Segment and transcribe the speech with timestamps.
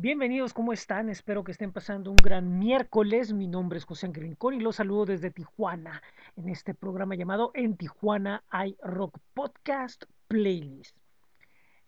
[0.00, 1.08] Bienvenidos, ¿cómo están?
[1.08, 3.32] Espero que estén pasando un gran miércoles.
[3.32, 6.00] Mi nombre es José Ángel Rincón y los saludo desde Tijuana
[6.36, 10.96] en este programa llamado En Tijuana hay Rock Podcast Playlist.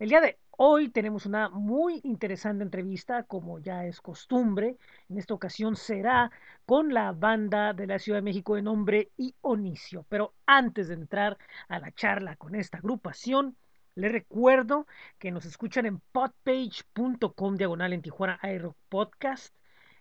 [0.01, 4.77] El día de hoy tenemos una muy interesante entrevista, como ya es costumbre.
[5.09, 6.33] En esta ocasión será
[6.67, 10.05] con la banda de la Ciudad de México de nombre Ionicio.
[10.09, 11.39] Pero antes de entrar
[11.69, 13.57] a la charla con esta agrupación,
[13.95, 14.87] les recuerdo
[15.19, 19.55] que nos escuchan en podpage.com diagonal en Tijuana iRock Podcast.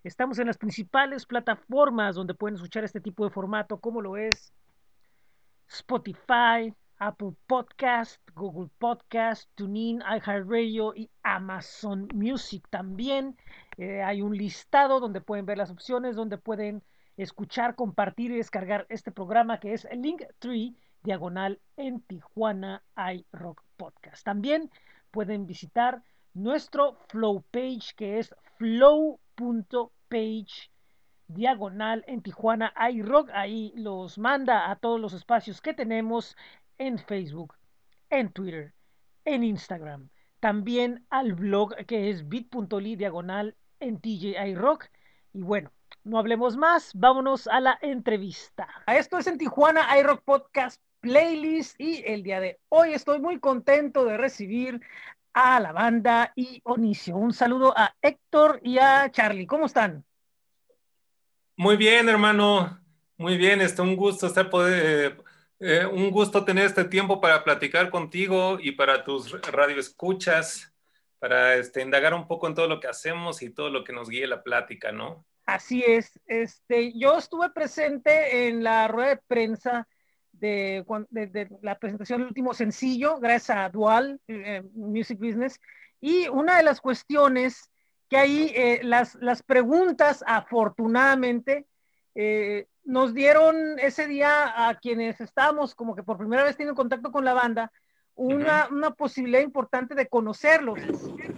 [0.04, 4.54] Estamos en las principales plataformas donde pueden escuchar este tipo de formato, como lo es
[5.68, 12.66] Spotify, Apple Podcast, Google Podcast, TuneIn, iHeartRadio y Amazon Music.
[12.70, 13.38] También
[13.78, 16.84] eh, hay un listado donde pueden ver las opciones, donde pueden
[17.18, 24.24] escuchar, compartir y descargar este programa que es Linktree diagonal en Tijuana iRock Podcast.
[24.24, 24.70] También
[25.10, 29.90] pueden visitar nuestro Flow page que es flow.page
[31.28, 33.30] diagonal en Tijuana iRock.
[33.34, 36.36] Ahí los manda a todos los espacios que tenemos
[36.78, 37.56] en Facebook,
[38.10, 38.74] en Twitter,
[39.26, 40.10] en Instagram.
[40.40, 44.90] También al blog que es bit.ly diagonal en TJ iRock.
[45.34, 45.72] Y bueno,
[46.04, 48.68] no hablemos más, vámonos a la entrevista.
[48.88, 54.06] Esto es en Tijuana iRock Podcast playlist y el día de hoy estoy muy contento
[54.06, 54.82] de recibir
[55.34, 57.16] a la banda Ionicio.
[57.16, 59.48] Un saludo a Héctor y a Charlie.
[59.48, 60.04] ¿Cómo están?
[61.56, 62.80] Muy bien, hermano.
[63.18, 63.62] Muy bien.
[63.62, 65.22] Está un gusto estar poder,
[65.60, 70.74] eh, un gusto tener este tiempo para platicar contigo y para tus radioescuchas,
[71.20, 74.10] para este, indagar un poco en todo lo que hacemos y todo lo que nos
[74.10, 75.26] guíe la plática, ¿no?
[75.46, 76.20] Así es.
[76.28, 79.88] Este, yo estuve presente en la rueda de prensa
[80.32, 80.86] de,
[81.62, 85.60] la presentación del último sencillo, gracias a Dual eh, Music Business.
[86.02, 87.70] Y una de las cuestiones
[88.10, 91.68] que ahí, eh, las, las preguntas, afortunadamente,
[92.16, 97.12] eh, nos dieron ese día a quienes estábamos como que por primera vez teniendo contacto
[97.12, 97.72] con la banda,
[98.16, 100.80] una, una, posibilidad importante de conocerlos.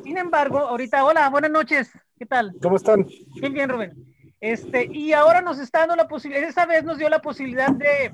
[0.03, 2.55] Sin embargo, ahorita, hola, buenas noches, ¿qué tal?
[2.61, 3.05] ¿Cómo están?
[3.39, 3.93] Bien, bien, Rubén.
[4.39, 8.11] Este, y ahora nos está dando la posibilidad, esa vez nos dio la posibilidad de,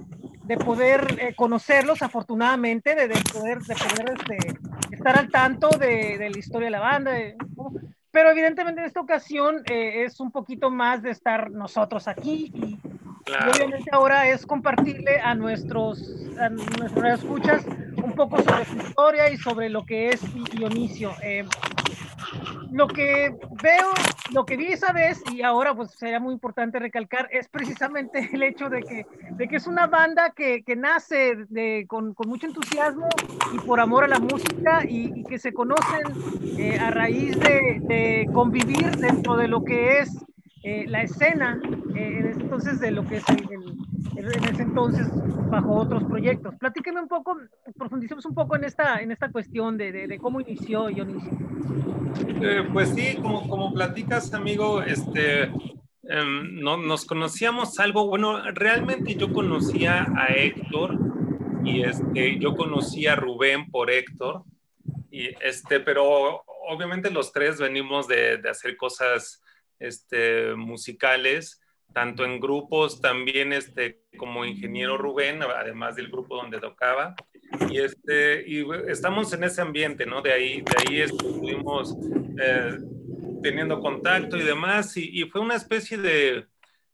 [0.47, 4.37] de poder eh, conocerlos afortunadamente, de, poder, de poder este,
[4.91, 7.11] estar al tanto de, de, la historia de la banda.
[8.11, 12.79] pero evidentemente en esta ocasión eh, es un poquito más de estar nosotros aquí y,
[13.27, 16.01] obviamente ahora es compartirle a nuestros,
[16.39, 17.65] a nuestros escuchas
[18.03, 20.21] un poco sobre su historia y sobre lo que es
[20.51, 21.13] Dionisio.
[21.21, 21.45] Eh,
[22.71, 23.93] lo que veo,
[24.33, 28.43] lo que vi esa vez, y ahora pues sería muy importante recalcar, es precisamente el
[28.43, 32.47] hecho de que, de que es una banda que, que nace de, con, con, mucho
[32.47, 33.07] entusiasmo
[33.53, 36.03] y por amor a la música y, que se conocen
[36.57, 40.26] eh, a raíz de, de, convivir dentro de lo que es
[40.67, 41.61] eh, la escena,
[41.95, 43.77] eh, entonces de lo que es el,
[44.17, 45.07] en ese entonces
[45.49, 46.55] bajo otros proyectos.
[46.55, 47.37] Platíqueme un poco,
[47.77, 51.31] profundicemos un poco en esta, en esta cuestión de, de, cómo inició Dionisio.
[52.41, 55.43] Eh, pues sí, como, como platicas, amigo, este,
[56.03, 60.99] em, no, nos conocíamos algo, bueno, realmente yo conocía a Héctor
[61.63, 64.43] y este, yo conocía a Rubén por Héctor,
[65.11, 69.41] y este, pero obviamente los tres venimos de, de hacer cosas
[69.79, 71.61] este, musicales
[71.93, 77.15] tanto en grupos también este, como ingeniero Rubén, además del grupo donde tocaba.
[77.71, 80.21] Y, este, y estamos en ese ambiente, ¿no?
[80.21, 81.97] De ahí, de ahí estuvimos
[82.39, 82.77] eh,
[83.41, 86.45] teniendo contacto y demás, y, fue una especie de,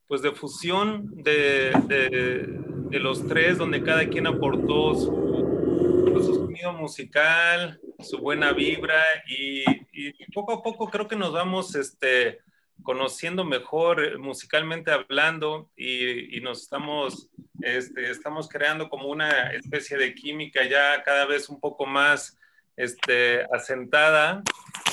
[0.08, 6.72] pues de fusión de, de, los tres, donde cada quien aportó su, pues, su sonido
[6.72, 12.40] musical, su buena vibra, y, y, poco a poco creo que nos vamos, este,
[12.84, 17.30] conociendo mejor eh, musicalmente hablando y, nos estamos,
[17.62, 22.38] este, estamos creando como una especie de química ya cada vez un poco más
[22.76, 24.44] este, asentada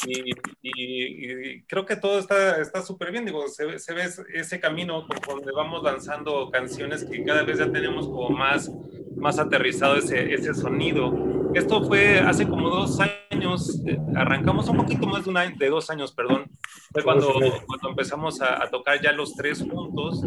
[0.06, 5.82] y, creo que todo está súper bien, digo, se, se, ve ese camino donde vamos
[5.82, 8.70] lanzando canciones que cada vez ya tenemos como más,
[9.16, 11.39] más aterrizado ese, ese sonido.
[11.54, 12.98] Esto fue hace como dos
[13.30, 16.50] años, eh, arrancamos un poquito más de, un año, de dos años, perdón,
[16.92, 17.32] fue cuando,
[17.66, 20.22] cuando empezamos a, tocar ya los tres juntos.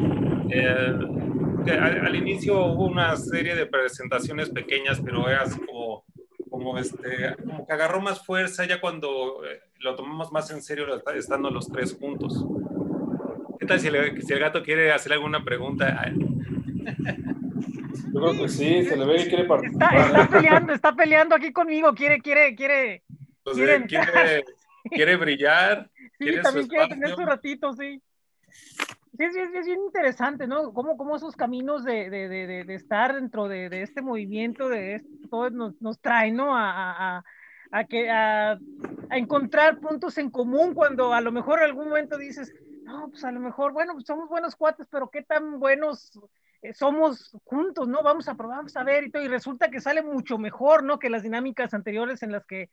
[0.50, 0.94] Eh,
[1.72, 6.04] al, inicio hubo una serie de presentaciones pequeñas, pero era como,
[6.50, 10.86] como, este, como que agarró más fuerza ya cuando eh, lo tomamos más en serio
[11.16, 12.46] estando los tres juntos.
[13.60, 16.12] ¿Qué tal si el, si el gato quiere hacer alguna pregunta?
[18.14, 19.96] Yo creo que sí, se le ve que quiere participar.
[19.96, 23.04] Está, está peleando, está peleando aquí conmigo, quiere, quiere, quiere.
[23.44, 24.46] quiere, quiere,
[24.90, 25.90] quiere brillar.
[26.20, 28.02] Sí, también quiere tener su ratito, sí.
[29.18, 30.74] Sí, sí, es bien interesante, ¿no?
[30.74, 35.10] Cómo, cómo esos caminos de, de, de, de estar dentro de, este movimiento, de esto,
[35.30, 36.56] todo nos, nos trae, ¿no?
[36.56, 37.24] A, a,
[37.72, 38.58] a que, a,
[39.12, 42.54] encontrar puntos en común cuando a lo mejor en algún momento dices,
[42.84, 46.20] no, pues a lo mejor, bueno, pues somos buenos cuates, pero qué tan buenos
[46.74, 48.02] somos juntos, ¿no?
[48.04, 51.00] Vamos a probar, vamos a ver y todo, y resulta que sale mucho mejor, ¿no?
[51.00, 52.70] Que las dinámicas anteriores en las que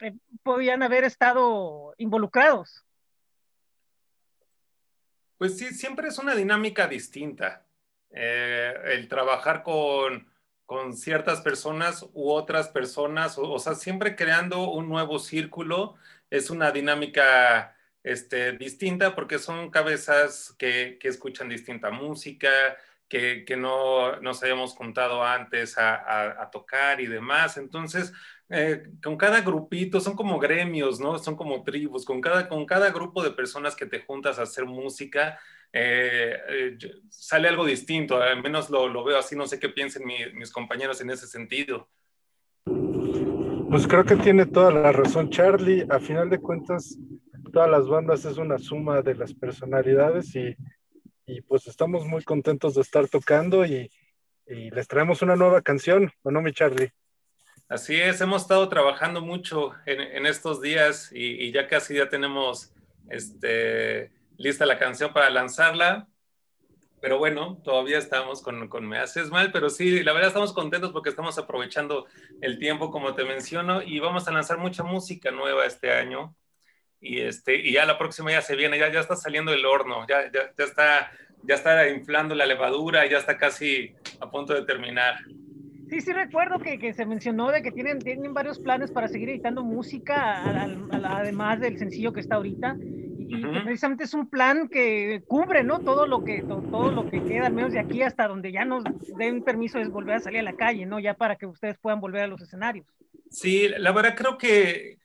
[0.00, 2.84] eh, podían haber estado involucrados.
[5.38, 7.64] Pues sí, siempre es una dinámica distinta.
[8.10, 10.28] Eh, el trabajar con,
[10.66, 15.94] con, ciertas personas u otras personas, o, sea, siempre creando un nuevo círculo,
[16.30, 22.48] es una dinámica este, distinta porque son cabezas que, que escuchan distinta música,
[23.12, 27.58] que, que, no nos habíamos juntado antes a, a, a tocar y demás.
[27.58, 28.10] Entonces,
[28.48, 31.18] eh, con cada grupito, son como gremios, ¿no?
[31.18, 34.64] Son como tribus, con cada, con cada grupo de personas que te juntas a hacer
[34.64, 35.38] música,
[35.74, 36.78] eh, eh,
[37.10, 40.98] sale algo distinto, al menos lo, lo, veo así, no sé qué piensen mis compañeros
[41.02, 41.90] en ese sentido.
[42.64, 46.96] Pues creo que tiene toda la razón Charlie, a final de cuentas,
[47.52, 50.56] todas las bandas es una suma de las personalidades y,
[51.32, 53.90] y pues estamos muy contentos de estar tocando y,
[54.46, 56.92] les traemos una nueva canción, ¿o no, mi Charlie?
[57.68, 62.74] Así es, hemos estado trabajando mucho en, estos días y, ya casi ya tenemos
[63.08, 66.06] este, lista la canción para lanzarla.
[67.00, 70.92] Pero bueno, todavía estamos con, con, Me Haces Mal, pero sí, la verdad estamos contentos
[70.92, 72.06] porque estamos aprovechando
[72.42, 76.36] el tiempo, como te menciono, y vamos a lanzar mucha música nueva este año.
[77.02, 80.06] Y, este, y ya la próxima ya se viene, ya, ya está saliendo el horno,
[80.08, 81.10] ya, ya, ya, está,
[81.42, 85.16] ya está inflando la levadura, ya está casi a punto de terminar.
[85.90, 89.28] Sí, sí recuerdo que, que, se mencionó de que tienen, tienen varios planes para seguir
[89.30, 90.42] editando música,
[91.04, 92.76] además del sencillo que está ahorita.
[92.80, 95.80] Y, precisamente es un plan que cubre, ¿no?
[95.80, 98.84] Todo lo que, todo, lo que queda, al menos de aquí hasta donde ya nos
[99.18, 101.00] den permiso de volver a salir a la calle, ¿no?
[101.00, 102.86] Ya para que ustedes puedan volver a los escenarios.
[103.30, 104.98] Sí, la verdad creo que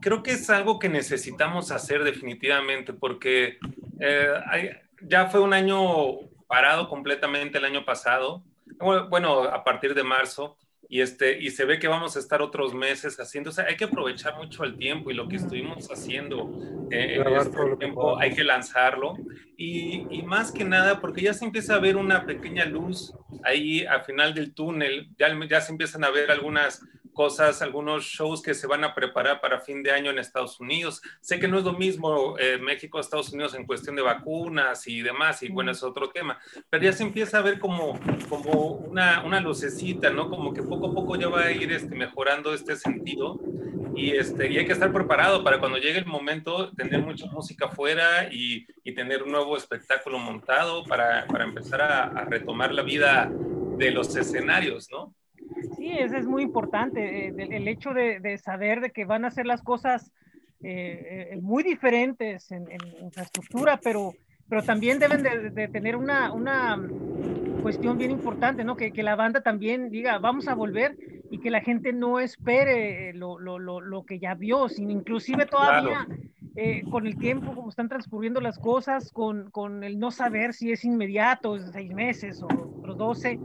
[0.00, 3.58] creo que es algo que necesitamos hacer definitivamente, porque
[4.00, 8.42] eh, ya fue un año parado completamente el año pasado
[8.78, 10.56] bueno, a partir de marzo,
[10.90, 13.76] y, este, y se ve que vamos a estar otros meses haciendo, o sea, hay
[13.76, 16.50] que aprovechar mucho el tiempo y lo que estuvimos haciendo
[16.90, 19.18] eh, en este tiempo hay que lanzarlo
[19.58, 23.12] y, y, más que nada porque ya se empieza a ver una pequeña luz
[23.44, 26.82] ahí al final del túnel, ya, ya se empiezan a ver algunas
[27.18, 31.02] cosas, algunos shows que se van a preparar para fin de año en Estados Unidos.
[31.20, 35.02] Sé que no es lo mismo eh, México, Estados Unidos en cuestión de vacunas y
[35.02, 36.38] demás, y bueno, es otro tema,
[36.70, 37.98] pero ya se empieza a ver como,
[38.28, 40.30] como una, una lucecita, ¿no?
[40.30, 43.40] Como que poco a poco ya va a ir este, mejorando este sentido
[43.96, 47.66] y, este, y hay que estar preparado para cuando llegue el momento tener mucha música
[47.66, 52.82] afuera y, y tener un nuevo espectáculo montado para, para empezar a, a retomar la
[52.82, 53.28] vida
[53.76, 55.17] de los escenarios, ¿no?
[55.76, 59.46] Sí, eso es muy importante, eh, el, hecho de, saber de que van a ser
[59.46, 60.12] las cosas
[60.62, 62.66] eh, eh, muy diferentes en,
[63.00, 64.14] infraestructura, pero,
[64.48, 66.80] pero también deben de, tener una, una,
[67.62, 68.76] cuestión bien importante, ¿no?
[68.76, 70.96] Que, que, la banda también diga, vamos a volver
[71.30, 75.46] y que la gente no espere lo, lo, lo, lo que ya vio, sino inclusive
[75.46, 76.06] todavía...
[76.90, 80.84] con el tiempo, como están transcurriendo las cosas, con, con, el no saber si es
[80.84, 83.38] inmediato, seis meses o, o doce,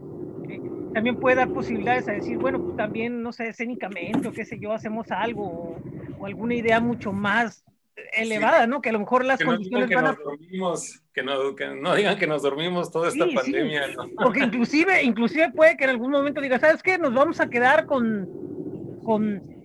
[0.94, 4.60] también puede dar posibilidades a decir, bueno, pues también, no sé, escénicamente o qué sé
[4.60, 5.78] yo, hacemos algo
[6.20, 7.66] o, alguna idea mucho más
[8.14, 8.82] elevada, ¿no?
[8.82, 10.14] Que a lo mejor las condiciones van a...
[10.14, 14.08] Dormimos, que, no, que no digan que nos dormimos toda esta pandemia, ¿no?
[14.16, 16.98] Porque inclusive, inclusive puede que en algún momento diga, ¿sabes qué?
[16.98, 18.30] Nos vamos a quedar con,
[19.04, 19.63] con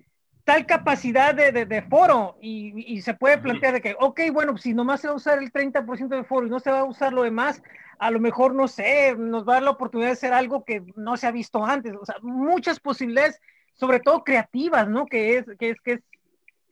[0.48, 4.72] tal capacidad de, de, foro y, y, se puede plantear de que, ok, bueno, si
[4.72, 7.12] nomás se va a usar el 30% de foro y no se va a usar
[7.12, 7.62] lo demás,
[7.98, 10.82] a lo mejor, no sé, nos va a dar la oportunidad de hacer algo que
[10.96, 11.92] no se ha visto antes.
[12.00, 13.38] O sea, muchas posibilidades,
[13.74, 15.04] sobre todo creativas, ¿no?
[15.04, 16.00] Que es, que es, que es,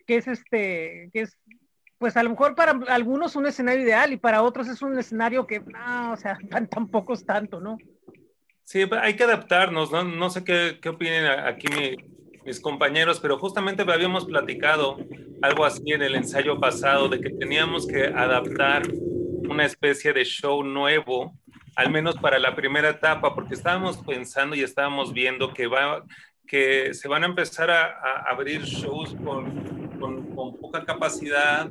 [0.07, 1.37] que es este, que es,
[1.99, 5.47] pues a lo mejor para algunos un escenario ideal y para otros es un escenario
[5.47, 6.39] que, no, o sea,
[6.71, 7.77] tampoco es tanto, ¿no?
[8.65, 10.03] Sí, hay que adaptarnos, ¿no?
[10.03, 12.16] No sé qué, qué opinen aquí
[12.47, 14.99] mis compañeros, pero justamente habíamos platicado
[15.43, 18.85] algo así en el ensayo pasado, de que teníamos que adaptar
[19.49, 21.35] una especie de show nuevo,
[21.75, 26.05] al menos para la primera etapa, porque estábamos pensando y estábamos viendo que, va,
[26.47, 31.69] que se van a empezar a, abrir shows con, con, poca capacidad.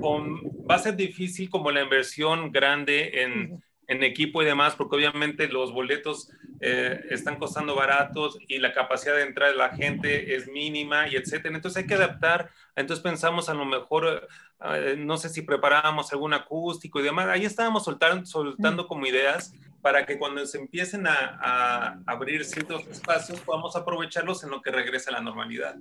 [0.00, 4.96] Con, va a ser difícil como la inversión grande en, en, equipo y demás, porque
[4.96, 10.34] obviamente los boletos eh, están costando baratos y la capacidad de entrar de la gente
[10.34, 11.54] es mínima y etcétera.
[11.54, 12.50] Entonces hay que adaptar.
[12.74, 14.28] Entonces pensamos a lo mejor,
[14.64, 17.28] eh, no sé si preparábamos algún acústico y demás.
[17.28, 19.52] Ahí estábamos soltando, soltando como ideas
[19.82, 24.72] para que cuando se empiecen a, a, abrir ciertos espacios podamos aprovecharlos en lo que
[24.72, 25.76] regrese a la normalidad.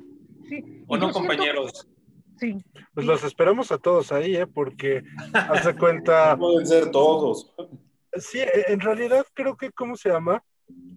[0.48, 0.84] Sí.
[0.88, 1.88] ¿O no, compañeros?
[2.40, 2.58] Sí.
[2.94, 4.48] Pues los esperamos a todos ahí, ¿eh?
[4.48, 6.36] Porque hace cuenta.
[6.38, 7.54] Pueden ser todos.
[8.18, 10.44] Sí, en realidad creo que, ¿cómo se llama?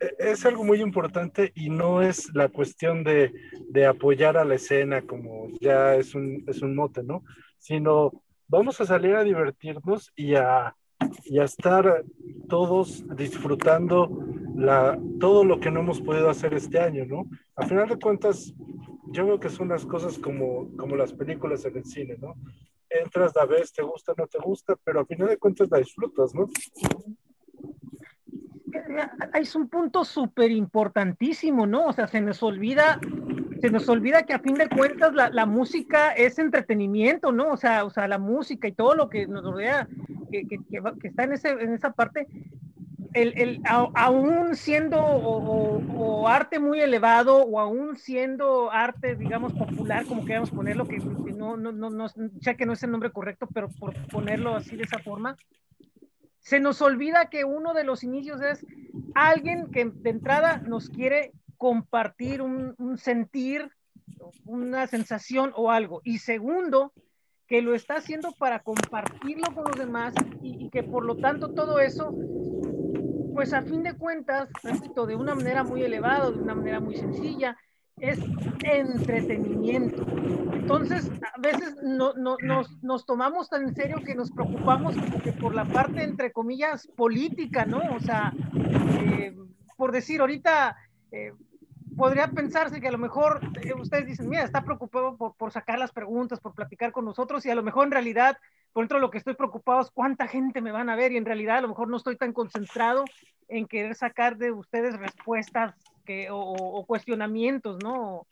[0.01, 3.33] E, es algo muy importante y no es la cuestión de,
[3.69, 7.25] de, apoyar a la escena como ya es un, es un mote, ¿no?
[7.59, 8.13] Sino
[8.47, 10.75] vamos a salir a divertirnos y a,
[11.25, 12.05] y a estar
[12.49, 17.27] todos disfrutando la, todo lo que no hemos podido hacer este año, ¿no?
[17.57, 18.55] A final de cuentas,
[19.11, 22.35] yo veo que son las cosas como, como las películas en el cine, ¿no?
[22.91, 26.35] Entras, la ves, te gusta, no te gusta, pero a final de cuentas la disfrutas,
[26.35, 26.49] ¿no?
[29.35, 31.87] Es un punto súper importantísimo, ¿no?
[31.87, 33.01] O sea, se nos olvida,
[33.61, 37.53] se nos olvida que a fin de cuentas la, la, música es entretenimiento, ¿no?
[37.53, 39.89] O sea, o sea, la música y todo lo que nos rodea,
[40.31, 42.27] que, que, que está en, ese, en esa parte,
[43.15, 49.53] el, el, aún siendo o, o, o, arte muy elevado o aún siendo arte, digamos,
[49.53, 53.11] popular, como queramos ponerlo, que, no, no, no, no, sé que no es el nombre
[53.11, 55.37] correcto, pero por ponerlo así de esa forma,
[56.41, 58.65] se nos olvida que uno de los inicios es
[59.15, 63.71] alguien que de entrada nos quiere compartir un, un sentir,
[64.45, 66.01] una sensación o algo.
[66.05, 66.93] Y segundo,
[67.49, 71.55] que lo está haciendo para compartirlo con los demás y, y que por lo tanto
[71.55, 72.15] todo eso
[73.39, 76.97] pues a fin de cuentas, repito, de una manera muy elevada, de una manera muy
[76.97, 77.57] sencilla,
[77.97, 78.19] es
[78.65, 80.05] entretenimiento.
[80.55, 82.37] Entonces, a veces no, no,
[82.83, 87.65] nos, tomamos tan en serio que nos preocupamos que por la parte, entre comillas, política,
[87.65, 87.81] ¿no?
[87.95, 88.33] O sea,
[89.03, 89.37] eh,
[89.77, 90.77] por decir, ahorita
[91.13, 91.33] eh,
[91.97, 95.93] podría pensarse que a lo mejor eh, ustedes dicen, mira, está preocupado por, sacar las
[95.93, 98.37] preguntas, por platicar con nosotros, y a lo mejor en realidad
[98.79, 101.25] por dentro lo que estoy preocupado es cuánta gente me van a ver y en
[101.25, 103.05] realidad a lo mejor no estoy tan concentrado
[103.49, 105.75] en querer sacar de ustedes respuestas
[106.31, 108.25] o, cuestionamientos, ¿no?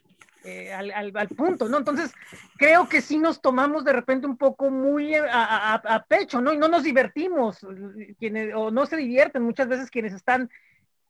[0.44, 1.78] Eh, al, punto, ¿no?
[1.78, 2.14] Entonces,
[2.58, 6.52] creo que sí nos tomamos de repente un poco muy a, a, a pecho, ¿no?
[6.52, 7.66] Y no nos divertimos,
[8.20, 10.48] quienes, o no se divierten muchas veces quienes están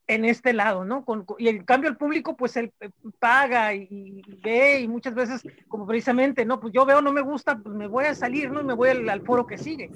[0.07, 1.03] en este lado, ¿no?
[1.03, 2.71] Con, y en cambio el público, pues él
[3.19, 6.59] paga y, y, ve y muchas veces, como precisamente, ¿no?
[6.59, 8.61] Pues yo veo, no me gusta, pues me voy a salir, ¿no?
[8.61, 9.91] Y me voy al, al foro que sigue.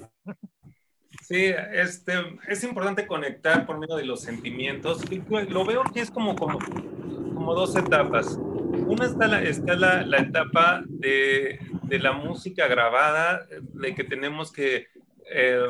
[1.22, 2.12] Sí, este,
[2.48, 5.02] es importante conectar por medio de los sentimientos.
[5.48, 8.36] Lo veo que es como, como, como dos etapas.
[8.36, 14.52] Una está la, está la, la etapa de, de, la música grabada, de que tenemos
[14.52, 14.88] que...
[15.34, 15.66] Eh,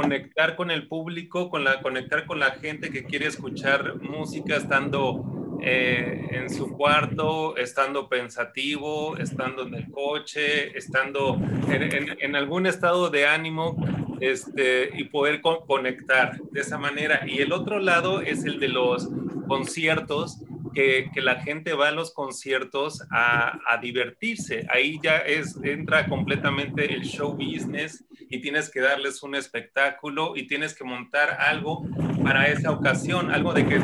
[0.00, 5.58] conectar con el público, con la, conectar con la gente que quiere escuchar música estando
[5.60, 11.36] eh, en su cuarto, estando pensativo, estando en el coche, estando
[11.68, 13.76] en, en, en algún estado de ánimo
[14.20, 17.24] este, y poder con, conectar de esa manera.
[17.26, 19.08] Y el otro lado es el de los
[19.48, 20.38] conciertos,
[20.78, 24.66] que, la gente va a los conciertos a, divertirse.
[24.72, 30.46] Ahí ya es, entra completamente el show business y tienes que darles un espectáculo y
[30.46, 31.84] tienes que montar algo
[32.22, 33.80] para esa ocasión, algo de que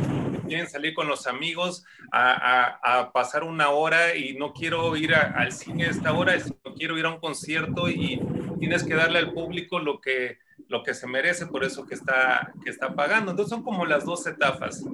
[0.46, 5.86] quieren salir con los amigos a, pasar una hora y no quiero ir al cine
[5.86, 8.20] a esta hora, sino quiero ir a un concierto y
[8.60, 12.52] tienes que darle al público lo que, lo que se merece por eso que está,
[12.62, 13.32] que está pagando.
[13.32, 14.84] Entonces son como las dos etapas.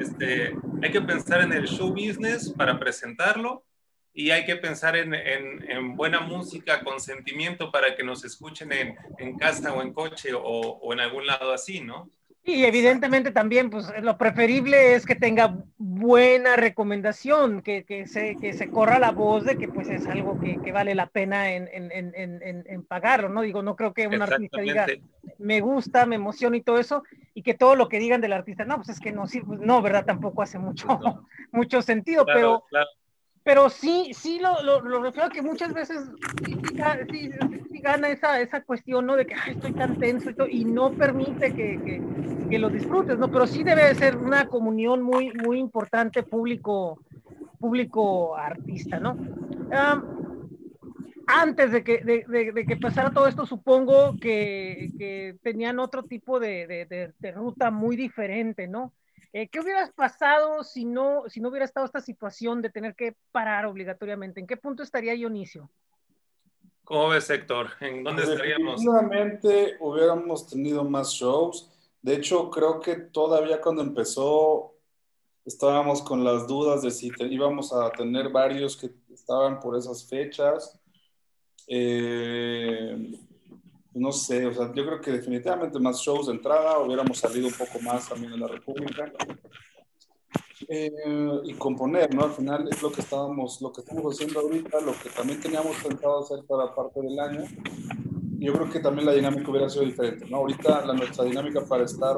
[0.00, 3.64] Este, hay que pensar en el show business para presentarlo
[4.14, 8.72] y hay que pensar en, en, en buena música con sentimiento para que nos escuchen
[8.72, 12.10] en, en casa o en coche o, o, en algún lado así, ¿no?
[12.50, 18.52] Y evidentemente también, pues lo preferible es que tenga buena recomendación, que, que, se, que
[18.52, 21.68] se corra la voz de que pues es algo que, que vale la pena en,
[21.72, 23.42] en, en, en, pagarlo, ¿no?
[23.42, 24.86] Digo, no creo que un artista diga,
[25.38, 27.04] me gusta, me emociona y todo eso,
[27.34, 29.60] y que todo lo que digan del artista, no, pues es que no, sí, pues,
[29.60, 30.04] no, ¿verdad?
[30.04, 31.26] Tampoco hace mucho, no.
[31.52, 32.64] mucho sentido, claro, pero...
[32.68, 32.88] Claro
[33.42, 36.10] pero sí, sí lo, lo, lo, refiero a que muchas veces
[37.10, 37.30] sí,
[37.80, 39.16] gana esa, esa cuestión, ¿no?
[39.16, 42.02] De que estoy tan tenso y, todo, y no permite que,
[42.50, 43.30] que, lo disfrutes, ¿no?
[43.30, 47.00] Pero sí debe ser una comunión muy, muy importante público,
[47.58, 49.16] público artista, ¿no?
[51.26, 56.38] Antes de que, de, de, de, que pasara todo esto, supongo que, tenían otro tipo
[56.38, 58.92] de ruta muy diferente, ¿no?
[59.32, 63.16] Eh, ¿Qué hubieras pasado si no, si no hubiera estado esta situación de tener que
[63.30, 64.40] parar obligatoriamente?
[64.40, 65.70] ¿En qué punto estaría Dionisio?
[66.84, 67.68] ¿Cómo ves, Héctor?
[67.80, 68.80] ¿En dónde estaríamos?
[68.80, 71.70] Definitivamente hubiéramos tenido más shows,
[72.02, 74.74] De hecho, creo que todavía cuando empezó
[75.44, 80.78] estábamos con las dudas de si íbamos a tener varios que estaban por esas fechas.
[81.66, 83.12] Eh,
[84.10, 87.54] no sé, o sea, yo creo que definitivamente más shows de entrada, hubiéramos salido un
[87.54, 89.12] poco más también en la República.
[90.68, 90.90] Eh,
[91.44, 92.24] y componer, ¿no?
[92.24, 95.76] Al final es lo que estábamos, lo que estamos haciendo ahorita, lo que también teníamos
[95.76, 97.44] pensado hacer para parte del año.
[98.40, 100.38] Yo creo que también la dinámica hubiera sido diferente, ¿no?
[100.38, 102.16] Ahorita la, nuestra dinámica para estar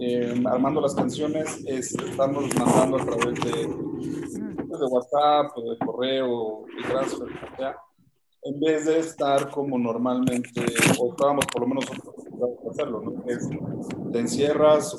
[0.00, 6.88] eh, armando las canciones es estamos mandando a través de, de WhatsApp, de correo, de
[6.88, 7.28] transfer,
[8.46, 10.64] en vez de estar como normalmente,
[10.98, 11.84] o estábamos por lo menos
[12.70, 13.24] hacerlo, ¿no?
[13.26, 13.48] Es,
[14.12, 14.96] te encierras,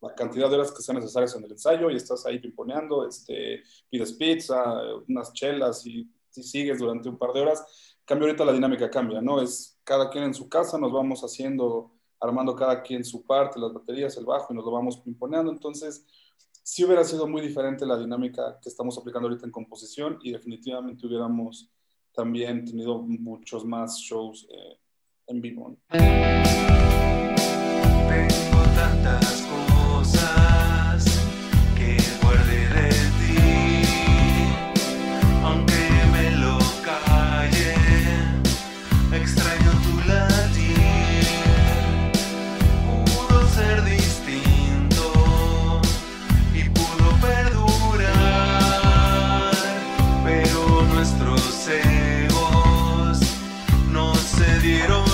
[0.00, 3.62] la cantidad de horas que sean necesarias en el ensayo y estás ahí pimponeando, este,
[3.88, 7.96] pides pizza, unas chelas y, si sigues durante un par de horas.
[8.04, 9.40] Cambia ahorita la dinámica cambia, ¿no?
[9.42, 13.72] Es cada quien en su casa, nos vamos haciendo, armando cada quien su parte, las
[13.72, 15.50] baterías, el bajo y nos lo vamos pimponeando.
[15.50, 16.06] Entonces,
[16.62, 21.06] sí hubiera sido muy diferente la dinámica que estamos aplicando ahorita en composición y definitivamente
[21.06, 21.70] hubiéramos
[22.20, 24.76] también tenido muchos más shows eh,
[25.28, 25.74] en vivo.
[54.60, 55.09] Sueño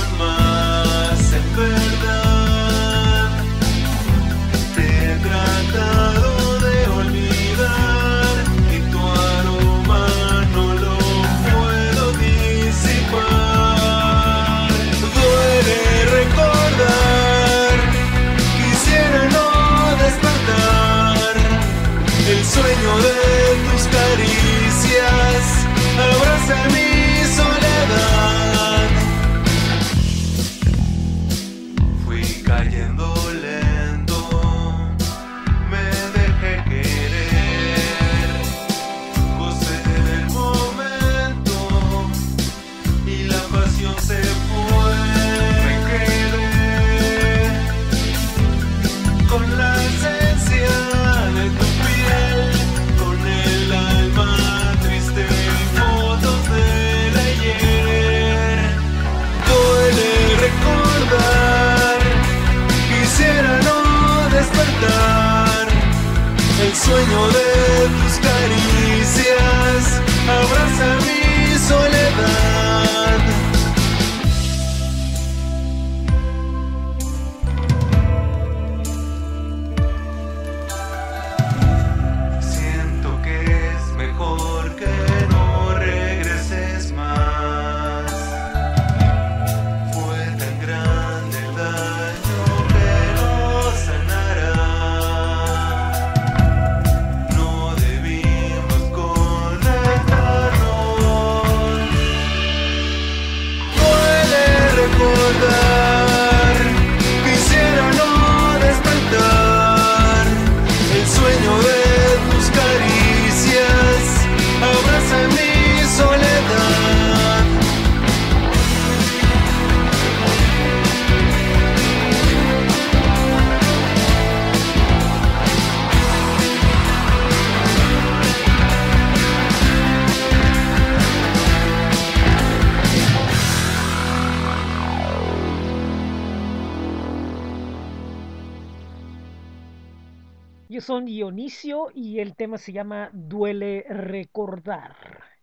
[142.36, 144.94] tema se llama Duele recordar.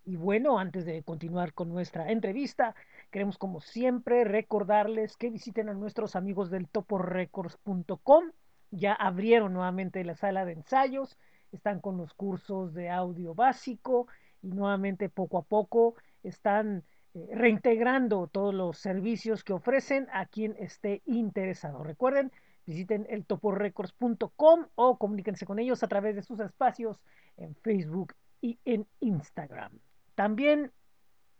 [0.05, 2.75] Y bueno, antes de continuar con nuestra entrevista,
[3.09, 8.31] queremos como siempre recordarles que visiten a nuestros amigos del toporecords.com.
[8.71, 11.17] Ya abrieron nuevamente la sala de ensayos,
[11.51, 14.07] están con los cursos de audio básico
[14.41, 20.55] y nuevamente poco a poco están eh, reintegrando todos los servicios que ofrecen a quien
[20.59, 21.83] esté interesado.
[21.83, 22.31] Recuerden,
[22.65, 27.01] visiten el toporecords.com o comuníquense con ellos a través de sus espacios
[27.37, 29.79] en Facebook y en Instagram.
[30.15, 30.71] También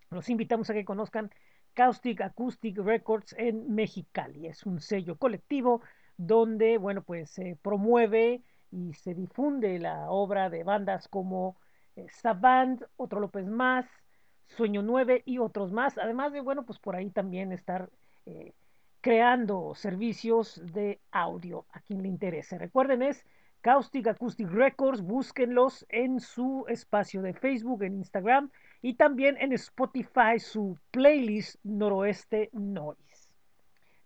[0.09, 1.31] los invitamos a que conozcan
[1.73, 4.47] Caustic Acoustic Records en Mexicali.
[4.47, 5.81] Es un sello colectivo
[6.17, 11.57] donde, bueno, pues se promueve y se difunde la obra de bandas como
[11.95, 13.85] eh, Savant, Otro López Más,
[14.47, 15.97] Sueño 9 y otros más.
[15.97, 17.89] Además de, bueno, pues por ahí también estar
[18.25, 18.53] eh,
[19.03, 22.57] creando servicios de audio a quien le interese.
[22.57, 23.25] Recuerden, es
[23.59, 28.49] Caustic Acoustic Records, búsquenlos en su espacio de Facebook, en Instagram
[28.81, 33.29] y también en Spotify, su playlist Noroeste Noise.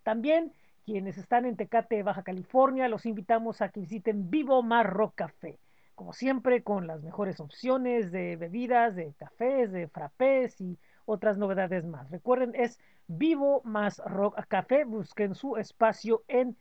[0.01, 0.51] También
[0.83, 5.59] quienes están en Tecate, Baja California, los invitamos a que visiten Vivo Mar Rock Café.
[5.93, 11.85] Como siempre, con las mejores opciones de bebidas, de cafés, de frappés y otras novedades
[11.85, 12.09] más.
[12.11, 14.83] Recuerden, es Vivo más Rock Café.
[14.83, 16.57] Busquen su espacio en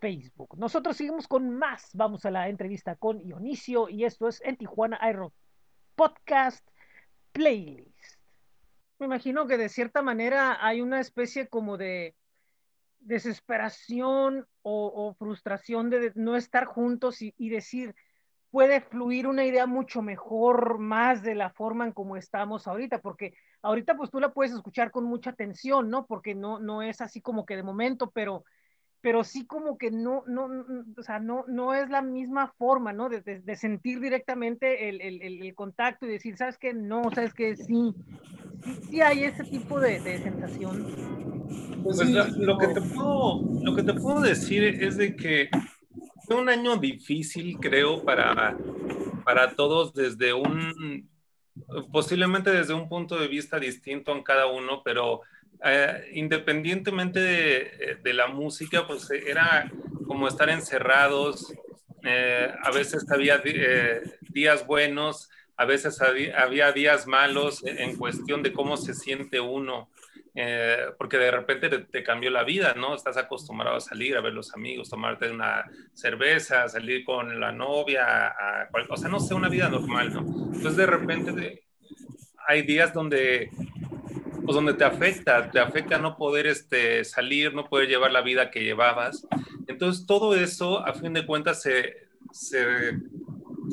[0.00, 0.56] Facebook.
[0.58, 1.90] Nosotros seguimos con más.
[1.94, 5.32] Vamos a la entrevista con Dionisio y esto es en Tijuana iRock
[5.94, 6.66] Podcast
[7.32, 8.18] Playlist.
[8.98, 12.16] Me imagino que de cierta manera hay una especie como de
[13.00, 17.94] desesperación o, o frustración de no estar juntos y, y, decir,
[18.50, 23.34] puede fluir una idea mucho mejor, más de la forma en como estamos ahorita, porque
[23.62, 26.06] ahorita pues tú la puedes escuchar con mucha atención, ¿no?
[26.06, 28.44] Porque no, no es así como que de momento, pero,
[29.00, 30.48] pero sí como que no, no,
[30.96, 33.08] o sea, no, no es la misma forma, ¿no?
[33.08, 36.74] De, de, de sentir directamente el, el, el, contacto y decir, ¿sabes qué?
[36.74, 37.56] No, ¿sabes qué?
[37.56, 37.94] Sí,
[38.64, 40.86] sí, sí hay ese tipo de, de sensación.
[41.82, 45.48] Pues, pues lo, lo, que te puedo, lo que te puedo decir es de que
[46.26, 48.56] fue un año difícil, creo, para,
[49.24, 51.08] para todos desde un,
[51.90, 55.22] posiblemente desde un punto de vista distinto en cada uno, pero
[55.64, 59.70] eh, independientemente de, de, la música, pues era
[60.06, 61.52] como estar encerrados,
[62.04, 68.52] eh, a veces había eh, días buenos, a veces había, días malos en cuestión de
[68.52, 69.88] cómo se siente uno.
[70.34, 72.94] Eh, porque de repente te, te, cambió la vida, ¿no?
[72.94, 78.28] Estás acostumbrado a salir, a ver los amigos, tomarte una cerveza, salir con la novia,
[78.28, 80.20] a, a, o sea, no sé, una vida normal, ¿no?
[80.20, 81.64] Entonces de repente de,
[82.46, 83.50] hay días donde,
[84.44, 88.50] pues donde te afecta, te afecta no poder este, salir, no poder llevar la vida
[88.50, 89.26] que llevabas.
[89.66, 92.98] Entonces todo eso, a fin de cuentas, se, se,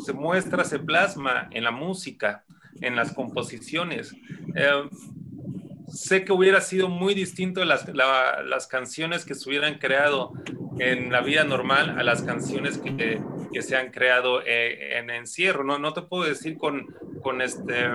[0.03, 2.43] se muestra, se plasma en la música,
[2.81, 4.13] en las composiciones.
[4.55, 4.89] Eh,
[5.89, 10.33] sé que hubiera sido muy distinto las, la, las canciones que se hubieran creado
[10.79, 13.21] en la vida normal a las canciones que,
[13.51, 15.63] que se han creado eh, en encierro.
[15.63, 16.87] No, no te puedo decir con,
[17.21, 17.87] con, este,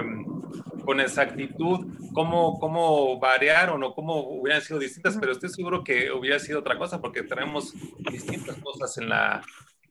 [0.84, 6.38] con exactitud cómo, cómo variaron o cómo hubieran sido distintas, pero estoy seguro que hubiera
[6.38, 7.74] sido otra cosa porque tenemos
[8.10, 9.42] distintas cosas en la,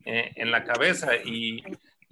[0.06, 1.64] eh, en la cabeza y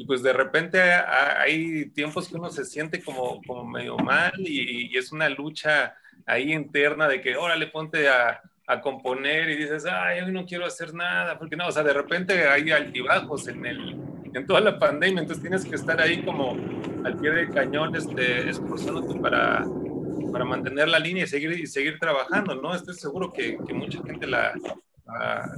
[0.02, 4.92] y pues de repente hay tiempos que uno se siente como, como medio mal y,
[4.92, 9.86] y es una lucha ahí interna de que, órale, ponte a, a, componer y dices,
[9.86, 13.64] ay, hoy no quiero hacer nada, porque no, o sea, de repente hay altibajos en,
[13.64, 13.96] el,
[14.34, 16.58] en toda la pandemia, entonces tienes que estar ahí como
[17.06, 19.64] al pie del cañón, este, esforzándote para,
[20.32, 22.74] para mantener la línea y seguir, y seguir trabajando, ¿no?
[22.74, 24.56] Estoy seguro que, que mucha gente la,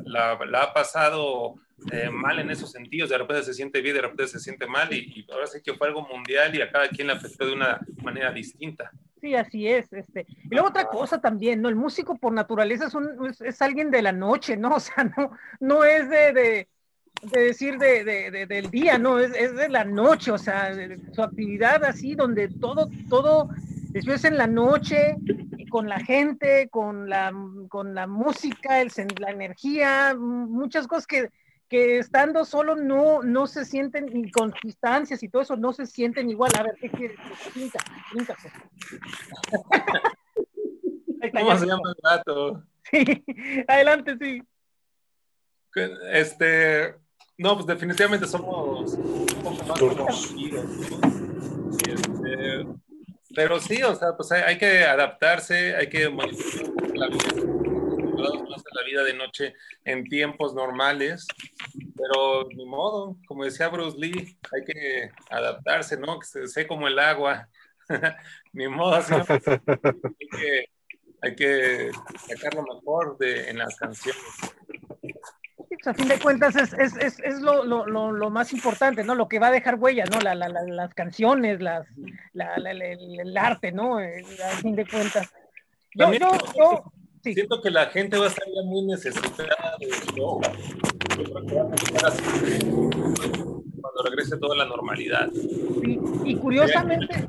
[0.03, 1.55] la, la, ha pasado
[1.91, 4.93] eh, mal en esos sentidos, de repente se siente bien, de repente se siente mal
[4.93, 7.53] y, y, ahora sí que fue algo mundial y a cada quien le afectó de
[7.53, 8.91] una manera distinta.
[9.23, 9.91] Sí, así es.
[9.93, 10.25] Este.
[10.27, 11.69] Y luego otra cosa también, ¿no?
[11.69, 14.75] El músico por naturaleza es, un, es, es alguien de la noche, ¿no?
[14.75, 16.67] O sea, no, no es de, de,
[17.31, 20.73] de decir de, de, del día, no, es, es, de la noche, o sea,
[21.13, 23.47] su actividad así, donde todo, todo,
[23.91, 25.15] después en la noche,
[25.69, 27.33] con la gente, con la,
[27.69, 31.29] con la música, el, la energía, muchas cosas que,
[31.73, 35.87] que estando solo no, no se sienten, ni con distancias y todo eso, no se
[35.87, 36.51] sienten igual.
[36.55, 37.17] A ver, ¿qué quieres?
[37.51, 37.79] Pinta,
[38.11, 38.35] pinta.
[41.33, 42.63] ¿Cómo se llama el gato?
[42.91, 43.25] Sí,
[43.67, 44.43] adelante, sí.
[46.11, 46.93] Este,
[47.39, 50.65] no, pues definitivamente somos un poco más conocidos.
[51.87, 52.67] Este,
[53.35, 57.62] pero sí, o sea, pues hay, hay que adaptarse, hay que modificar la vida,
[58.31, 59.53] más a la vida de noche
[59.85, 61.27] en tiempos normales,
[61.95, 66.19] pero ni modo, como decía Bruce Lee, hay que adaptarse, ¿no?
[66.19, 67.47] Que se sé como el agua,
[68.53, 69.29] ni modo, así, hay,
[70.29, 70.69] que,
[71.21, 71.91] hay que
[72.27, 74.21] sacar lo mejor de, en las canciones.
[75.83, 79.03] Pues a fin de cuentas es, es, es, es lo, lo, lo, lo, más importante,
[79.03, 79.15] ¿no?
[79.15, 80.19] Lo que va a dejar huella, ¿no?
[80.21, 81.87] La, la, la, las canciones, las,
[82.33, 83.99] el, el, arte, ¿no?
[83.99, 85.33] Eh, a fin de cuentas.
[85.93, 86.83] Yo, yo, yo
[87.23, 87.33] sí.
[87.33, 90.41] siento que la gente va a estar ya muy necesitada de show.
[93.81, 95.29] Cuando regrese toda la normalidad.
[95.31, 97.25] Sí, y curiosamente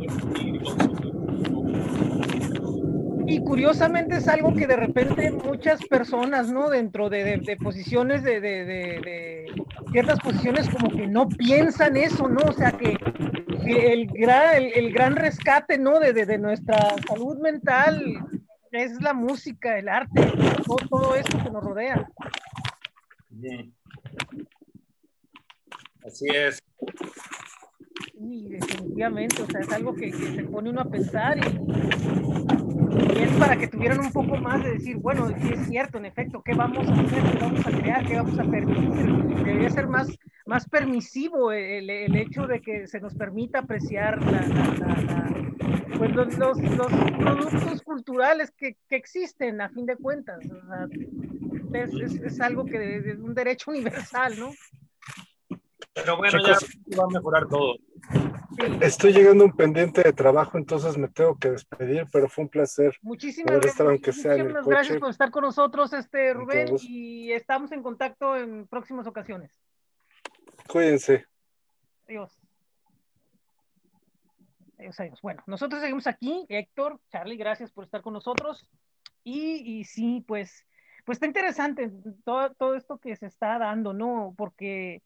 [3.26, 6.68] y curiosamente es algo que de repente muchas personas, ¿no?
[6.68, 9.46] Dentro de, de, de posiciones, de, de,
[9.92, 12.42] ciertas posiciones, como que no piensan eso, ¿no?
[12.48, 12.96] O sea, que,
[13.64, 16.00] que el, gran, el, el, gran rescate, ¿no?
[16.00, 18.18] De, nuestra salud mental
[18.76, 20.32] es la música, el arte,
[20.66, 22.08] todo, todo esto que nos rodea.
[23.30, 23.72] Ujú.
[26.06, 26.62] Así es.
[28.18, 33.22] Sí, definitivamente, o sea, es algo que, que se pone uno a pensar y, y
[33.22, 36.42] es para que tuvieran un poco más de decir, bueno, sí es cierto, en efecto,
[36.42, 37.22] ¿qué vamos a hacer?
[37.32, 38.06] ¿Qué vamos a crear?
[38.06, 39.12] ¿Qué vamos a permitir?
[39.44, 40.08] Debería ser más,
[40.46, 45.28] más permisivo el, el hecho de que se nos permita apreciar la,
[45.98, 50.44] pues los, los, los productos culturales que, que existen, a fin de cuentas.
[50.46, 50.88] o sea,
[51.72, 54.50] es, es algo que es un derecho universal, ¿no?
[55.94, 56.98] Pero bueno, ya Chicos.
[56.98, 57.76] va a mejorar todo.
[58.80, 62.50] Estoy llegando a un pendiente de trabajo, entonces me tengo que despedir, pero fue un
[62.50, 62.96] placer.
[63.02, 65.00] Muchísimas, Poder estar aunque sea en el gracias coche.
[65.00, 66.86] por estar con nosotros, este Rubén, gusto.
[66.88, 69.60] y estamos en contacto en próximas ocasiones.
[70.68, 71.26] Cuídense.
[72.08, 72.40] Adiós.
[74.78, 75.20] Adiós, adiós.
[75.22, 78.68] Bueno, nosotros seguimos aquí, Héctor, Charlie, gracias por estar con nosotros.
[79.22, 80.66] Y, y sí, pues,
[81.04, 81.90] pues está interesante
[82.24, 84.34] todo, todo esto que se está dando, ¿no?
[84.36, 85.02] Porque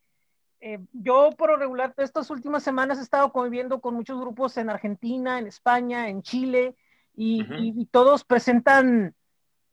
[0.60, 4.70] eh, yo por lo regular estas últimas semanas he estado conviviendo con muchos grupos en
[4.70, 6.74] Argentina, en España, en Chile,
[7.14, 7.54] y, Ujú.
[7.54, 9.14] y- y todos presentan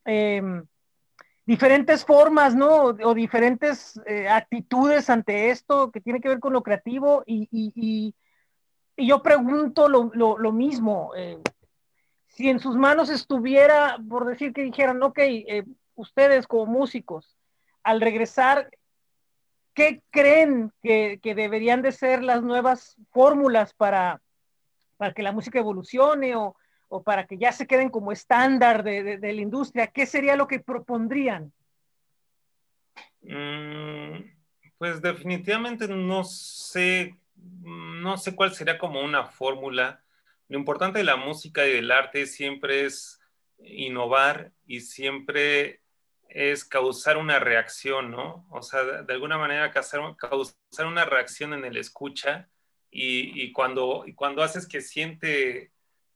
[0.06, 0.65] em,
[1.45, 2.76] diferentes formas, ¿no?
[3.04, 8.13] O diferentes eh, actitudes ante esto que tiene que ver con lo creativo y, y-
[8.98, 11.12] yo pregunto lo, lo- lo mismo.
[11.15, 11.39] eh,
[12.28, 15.19] si en sus manos estuviera, por decir que dijeran, ok,
[15.95, 17.38] ustedes como músicos,
[17.84, 18.69] al regresar,
[19.76, 24.22] ¿qué creen que, deberían de ser las nuevas fórmulas para,
[24.98, 26.56] para que la música evolucione o,
[26.90, 29.88] o para que ya se queden como estándar de, de- de la industria?
[29.88, 31.54] ¿Qué sería lo que propondrían?
[33.22, 34.24] Mm,
[34.78, 40.04] Pues definitivamente no sé, no sé cuál sería como una fórmula.
[40.48, 43.20] Lo importante de la música y del arte siempre es
[43.60, 45.82] innovar y siempre
[46.36, 48.45] es causar una reacción, ¿no?
[48.52, 52.50] O sea, de, alguna manera causar, causar una reacción en el escucha
[52.91, 55.71] y, y cuando, y cuando haces que siente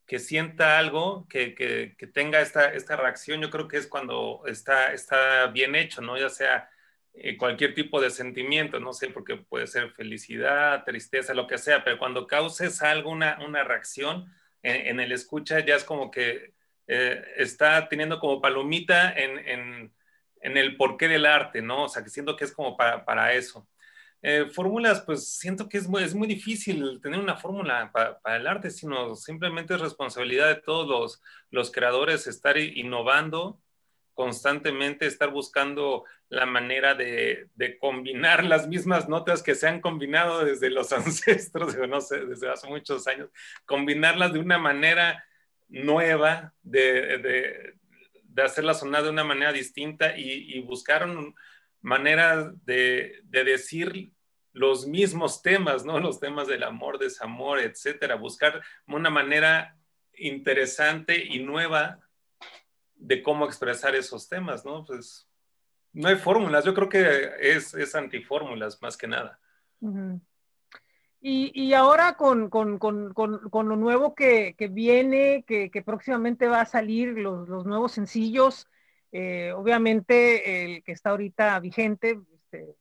[0.05, 4.41] que sienta algo, que, que, que tenga esta, esta reacción, yo creo que es cuando
[4.47, 6.17] está, está bien hecho, ¿no?
[6.17, 6.67] Ya sea
[7.13, 11.83] eh, cualquier tipo de sentimiento, no sé, porque puede ser felicidad, tristeza, lo que sea,
[11.83, 16.53] pero cuando causes algo, una, una reacción en, el escucha, ya es como que
[16.87, 19.93] eh, está teniendo como palomita en,
[20.41, 21.85] en, el porqué del arte, ¿no?
[21.85, 23.67] O sea, que siento que es como para, para eso.
[24.21, 28.47] Eh, fórmulas, pues siento que es muy, es muy difícil tener una fórmula para, el
[28.47, 31.21] arte, sino simplemente es responsabilidad de todos los,
[31.51, 33.61] los creadores estar innovando
[34.13, 40.43] constantemente, estar buscando la manera de, de, combinar las mismas notas que se han combinado
[40.43, 43.29] desde los ancestros, no desde hace muchos años,
[43.65, 45.23] combinarlas de una manera
[45.69, 47.75] nueva, de,
[48.39, 51.35] de hacerlas sonar de una manera distinta y, y buscar un,
[51.81, 54.11] maneras de, de, decir
[54.51, 55.99] los mismos temas, ¿no?
[55.99, 58.15] Los temas del amor, desamor, etcétera.
[58.15, 59.77] Buscar una manera
[60.13, 61.99] interesante y nueva
[62.95, 64.83] de cómo expresar esos temas, ¿no?
[64.83, 65.29] Pues
[65.93, 69.39] no hay fórmulas, yo creo que es, es antifórmulas más que nada.
[69.79, 70.19] Uh.
[71.21, 76.47] Y, y, ahora con, con, con, con, lo nuevo que, que viene, que, que, próximamente
[76.47, 78.67] va a salir, los, los nuevos sencillos,
[79.11, 82.75] eh, obviamente el que está ahorita vigente este,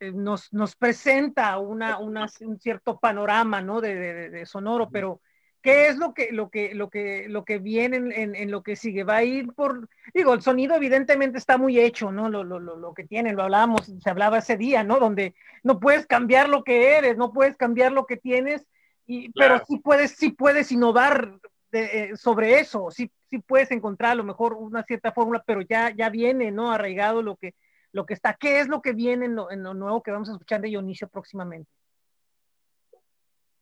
[0.00, 3.80] eh, nos, nos, presenta una, una, un cierto panorama ¿no?
[3.80, 5.20] de, de, de, sonoro, pero
[5.62, 8.62] ¿qué es lo que, lo que, lo que, lo que viene en, en, en, lo
[8.62, 9.04] que sigue?
[9.04, 12.28] Va a ir por, digo, el sonido evidentemente está muy hecho, ¿no?
[12.28, 14.98] Lo, lo, lo, lo que tienen, lo hablábamos, se hablaba ese día, ¿no?
[14.98, 18.66] Donde no puedes cambiar lo que eres, no puedes cambiar lo que tienes,
[19.06, 19.54] y, claro.
[19.54, 21.38] pero sí puedes, sí puedes innovar
[21.70, 25.62] de, eh, sobre eso, sí, sí puedes encontrar a lo mejor una cierta fórmula, pero
[25.62, 26.72] ya, ya viene, ¿no?
[26.72, 27.54] Arraigado lo que,
[27.92, 28.34] lo que está.
[28.34, 30.68] ¿Qué es lo que viene en lo, en lo nuevo que vamos a escuchar de
[30.68, 31.70] Dionisio próximamente?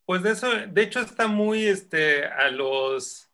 [0.05, 3.29] Pues de eso, de hecho está muy este, a los,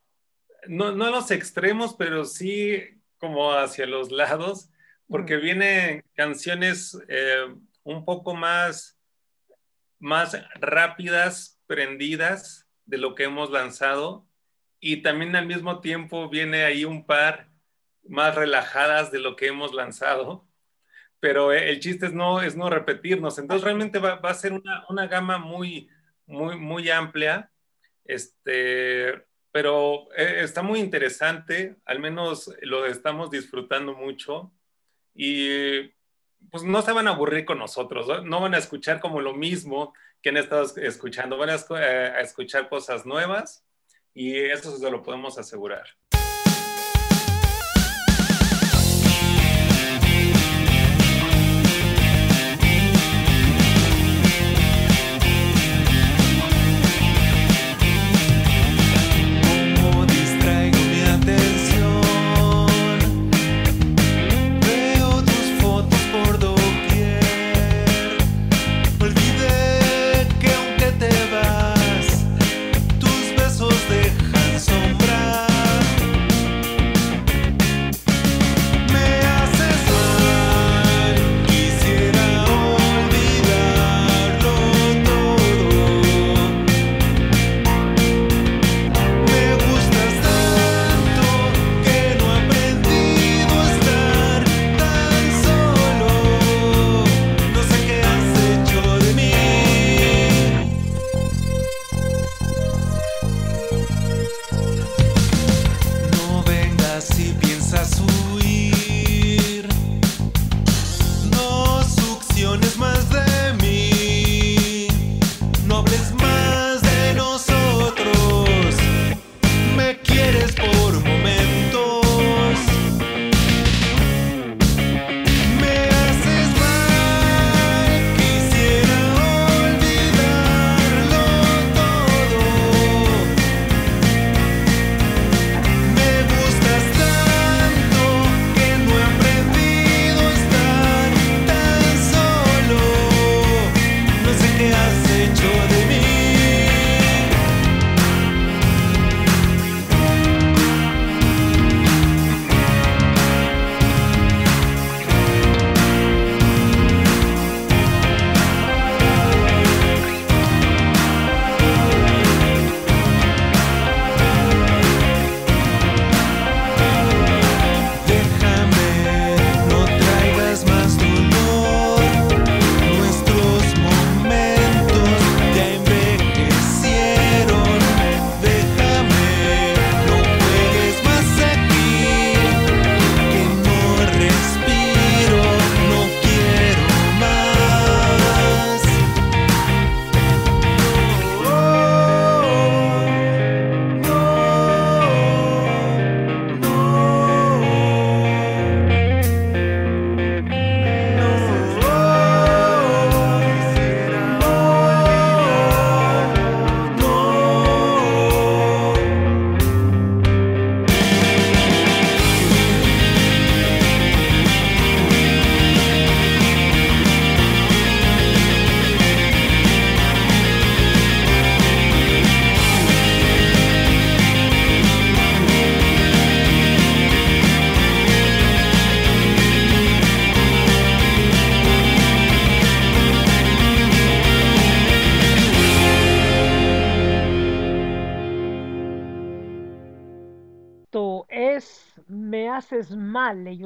[0.67, 4.69] no, no a los extremos, pero sí como hacia los lados,
[5.08, 5.41] porque mm.
[5.41, 7.45] vienen canciones eh,
[7.84, 8.97] un poco más,
[9.99, 14.27] más rápidas, prendidas de lo que hemos lanzado,
[14.80, 17.49] y también al mismo tiempo viene ahí un par
[18.08, 20.47] más relajadas de lo que hemos lanzado,
[21.19, 24.86] pero el chiste es no, es no repetirnos, entonces realmente va, va a ser una,
[24.89, 25.89] una gama muy
[26.27, 27.51] muy, muy amplia,
[28.05, 34.51] este, pero eh, está muy interesante, al menos lo estamos disfrutando mucho
[35.15, 35.87] y
[36.51, 39.33] pues no se van a aburrir con nosotros, no, no van a escuchar como lo
[39.33, 43.65] mismo que han estado escuchando, van a, a escuchar cosas nuevas
[44.13, 45.87] y eso se lo podemos asegurar.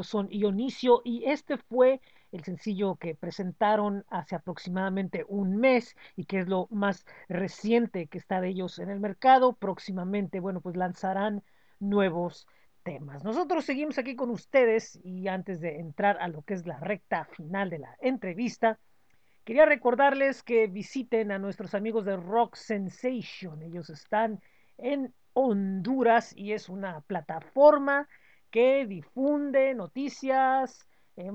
[0.03, 6.39] Son Ionicio y este fue el sencillo que presentaron hace aproximadamente un mes y que
[6.39, 9.53] es lo más reciente que está de ellos en el mercado.
[9.53, 11.43] Próximamente, bueno, pues lanzarán
[11.79, 12.47] nuevos
[12.83, 13.23] temas.
[13.23, 17.25] Nosotros seguimos aquí con ustedes y antes de entrar a lo que es la recta
[17.25, 18.79] final de la entrevista,
[19.43, 23.61] quería recordarles que visiten a nuestros amigos de Rock Sensation.
[23.61, 24.41] Ellos están
[24.77, 28.07] en Honduras y es una plataforma
[28.51, 30.85] que difunde noticias,
[31.15, 31.31] eh,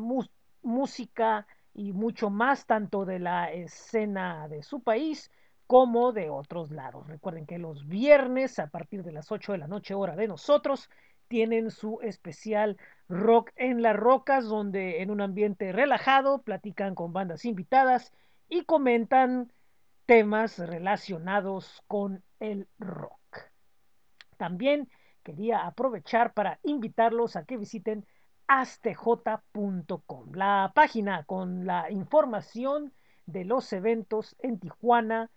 [0.63, 5.31] música y mucho más, tanto de la escena de su país
[5.67, 7.07] como de otros lados.
[7.09, 10.89] Recuerden que los viernes a partir de las 8 de la noche hora de nosotros
[11.29, 12.77] tienen su especial
[13.09, 18.13] Rock en las Rocas, donde en un ambiente relajado platican con bandas invitadas
[18.49, 19.53] y comentan
[20.07, 23.51] temas relacionados con el rock.
[24.37, 24.89] También
[25.27, 28.07] quería aprovechar para invitarlos a que visiten
[28.47, 32.93] astj.com, la página con la información
[33.27, 35.33] de los eventos en Tijuana,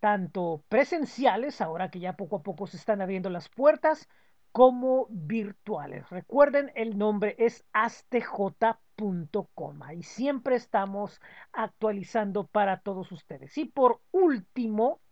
[0.00, 4.08] tanto presenciales, ahora que ya poco a poco se están abriendo las puertas,
[4.52, 6.08] como virtuales.
[6.08, 9.80] Recuerden, el nombre es astj.com.
[9.94, 11.20] y siempre estamos
[11.52, 13.58] actualizando para todos ustedes.
[13.58, 15.02] Y por último,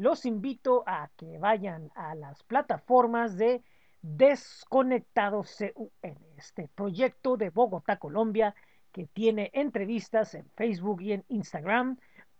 [0.00, 3.62] los invito a que vayan a las plataformas de
[4.00, 5.90] Desconectados CUN,
[6.38, 8.54] este proyecto de Bogotá, Colombia,
[8.92, 11.98] que tiene entrevistas en Facebook y en Instagram,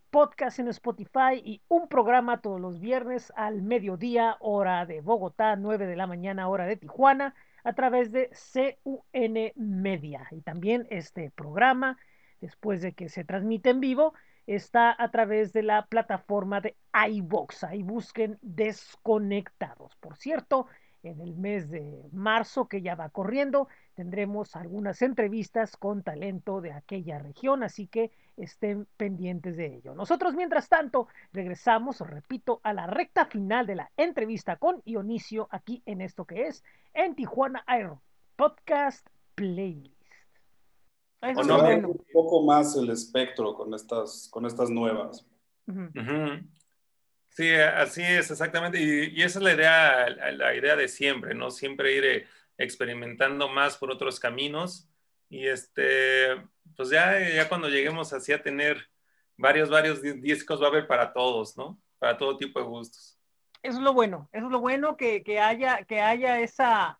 [0.08, 5.86] podcast en Spotify y un programa todos los viernes al mediodía, hora de Bogotá, 9
[5.86, 8.30] de la mañana, hora de Tijuana, a través de
[8.82, 10.26] CUN Media.
[10.30, 11.98] Y también este programa,
[12.40, 14.14] después de que se transmite en vivo,
[14.54, 16.76] está a través de la plataforma de
[17.08, 17.64] iBox.
[17.64, 19.96] Ahí busquen Desconectados.
[19.96, 20.66] Por cierto,
[21.02, 23.68] en el mes de marzo que ya va corriendo.
[23.94, 29.94] Tendremos algunas entrevistas con talento de aquella región, así que estén pendientes de ello.
[29.94, 35.82] Nosotros, mientras tanto, regresamos, repito, a la recta final de la entrevista con Dionisio aquí
[35.86, 37.92] en esto que es en Tijuana Air
[38.36, 39.06] Podcast
[41.20, 41.50] Playlist.
[41.50, 45.26] un poco más el espectro con estas, con estas nuevas.
[47.30, 48.80] Sí, así es, exactamente.
[48.80, 51.50] Y, esa es la idea, la, idea de siempre, ¿no?
[51.50, 52.26] Siempre ir eh,
[52.58, 54.88] experimentando más por otros caminos.
[55.28, 56.42] Y este,
[56.76, 58.88] pues ya, ya cuando lleguemos así a tener
[59.36, 61.80] varios, varios discos va a haber para todos, ¿no?
[61.98, 63.18] Para todo tipo de gustos.
[63.62, 66.98] Eso es lo bueno, eso es lo bueno que, que haya, que haya esa,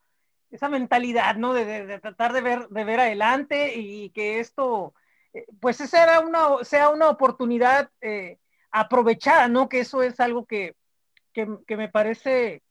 [0.51, 1.55] esa mentalidad, ¿no?
[1.55, 4.94] De, de, tratar de ver, de ver adelante y que esto,
[5.32, 7.90] eh, pues esa una, sea una oportunidad.
[8.01, 8.38] Eh,
[8.70, 9.68] aprovechada, ¿no?
[9.68, 10.76] Que eso es algo que,
[11.68, 12.62] me parece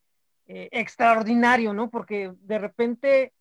[0.47, 1.89] eh, extraordinario, ¿no?
[1.89, 3.33] Porque de repente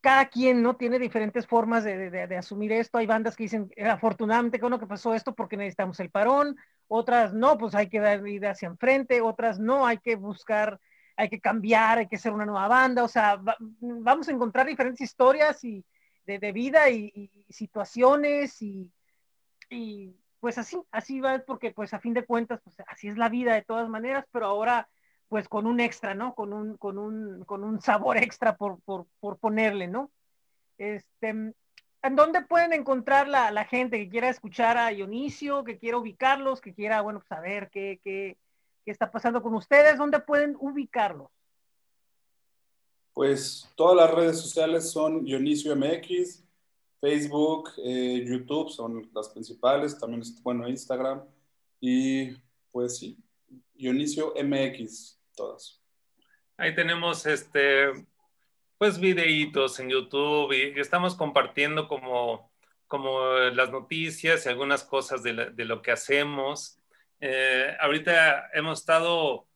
[0.00, 0.76] cada quien, ¿no?
[0.76, 2.98] Tiene diferentes formas de, asumir esto.
[2.98, 6.56] Hay bandas que dicen, afortunadamente, que bueno que pasó esto porque necesitamos el parón.
[6.86, 9.20] Otras, no, pues hay que dar vida hacia enfrente.
[9.22, 10.78] Otras, no, hay que buscar,
[11.20, 13.04] hay que cambiar, hay que ser una nueva banda.
[13.04, 13.40] O sea,
[13.80, 15.84] vamos a encontrar diferentes historias y
[16.24, 18.90] de, vida y, situaciones y,
[19.68, 23.28] y pues así, así va, porque pues a fin de cuentas, pues así es la
[23.28, 24.88] vida de todas maneras, pero ahora
[25.28, 26.34] pues con un extra, ¿no?
[26.34, 30.10] Con un, con un, con un sabor extra por, por, ponerle, ¿no?
[30.78, 35.98] Este, ¿En dónde pueden encontrar la, la, gente que quiera escuchar a Dionisio, que quiera
[35.98, 38.38] ubicarlos, que quiera, bueno, saber qué, qué,
[38.84, 39.98] qué está pasando con ustedes?
[39.98, 41.28] ¿Dónde pueden ubicarlos?
[43.12, 46.44] Pues todas las redes sociales son Dionisio MX,
[47.00, 51.22] Facebook, eh, YouTube son las principales, también, bueno, Instagram
[51.80, 52.32] y
[52.70, 53.18] pues sí,
[53.74, 55.80] Dionisio MX, todas.
[56.56, 57.90] Ahí tenemos este,
[58.76, 62.50] pues videitos en YouTube y estamos compartiendo como,
[62.86, 63.20] como
[63.54, 66.79] las noticias y algunas cosas de, lo que hacemos.
[67.20, 69.46] Eh, ahorita hemos estado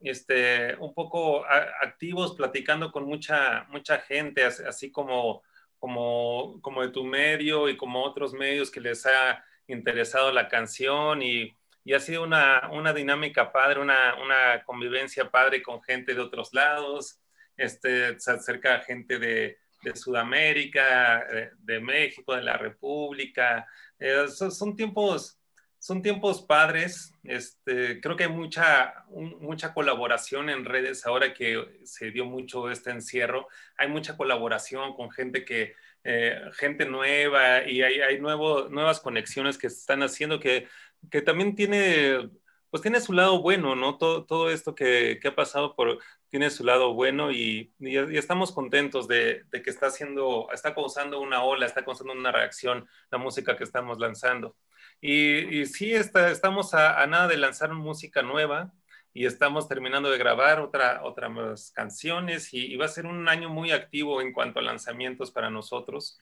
[0.00, 5.42] este, un poco activos platicando con mucha, mucha gente, así como
[5.78, 11.22] como, como de tu medio y como otros medios que les ha interesado la canción
[11.22, 11.54] y,
[11.84, 16.52] y ha sido una, una dinámica padre, una, una, convivencia padre con gente de otros
[16.52, 17.20] lados,
[17.56, 21.26] este, se acerca gente de, de Sudamérica,
[21.58, 23.66] de, México, de la República.
[23.98, 25.38] Eh, son, son, tiempos,
[25.78, 27.14] son tiempos padres.
[27.24, 32.90] Este, creo que hay mucha, mucha colaboración en redes ahora que se dio mucho este
[32.90, 33.48] encierro.
[33.76, 35.74] Hay mucha colaboración con gente que,
[36.04, 40.68] eh, gente nueva y hay, hay nuevo, nuevas conexiones que se están haciendo que,
[41.10, 42.30] que también tiene
[42.70, 43.96] pues tiene su lado bueno, ¿no?
[43.96, 45.98] Todo, todo esto que, que ha pasado por,
[46.28, 51.20] tiene su lado bueno y, y, estamos contentos de, de, que está haciendo, está causando
[51.20, 54.56] una ola, está causando una reacción la música que estamos lanzando.
[55.00, 58.72] Y, y sí, está, estamos a, a, nada de lanzar música nueva
[59.14, 63.48] y estamos terminando de grabar otra, otras canciones y, y va a ser un año
[63.48, 66.18] muy activo en cuanto a lanzamientos para nosotros.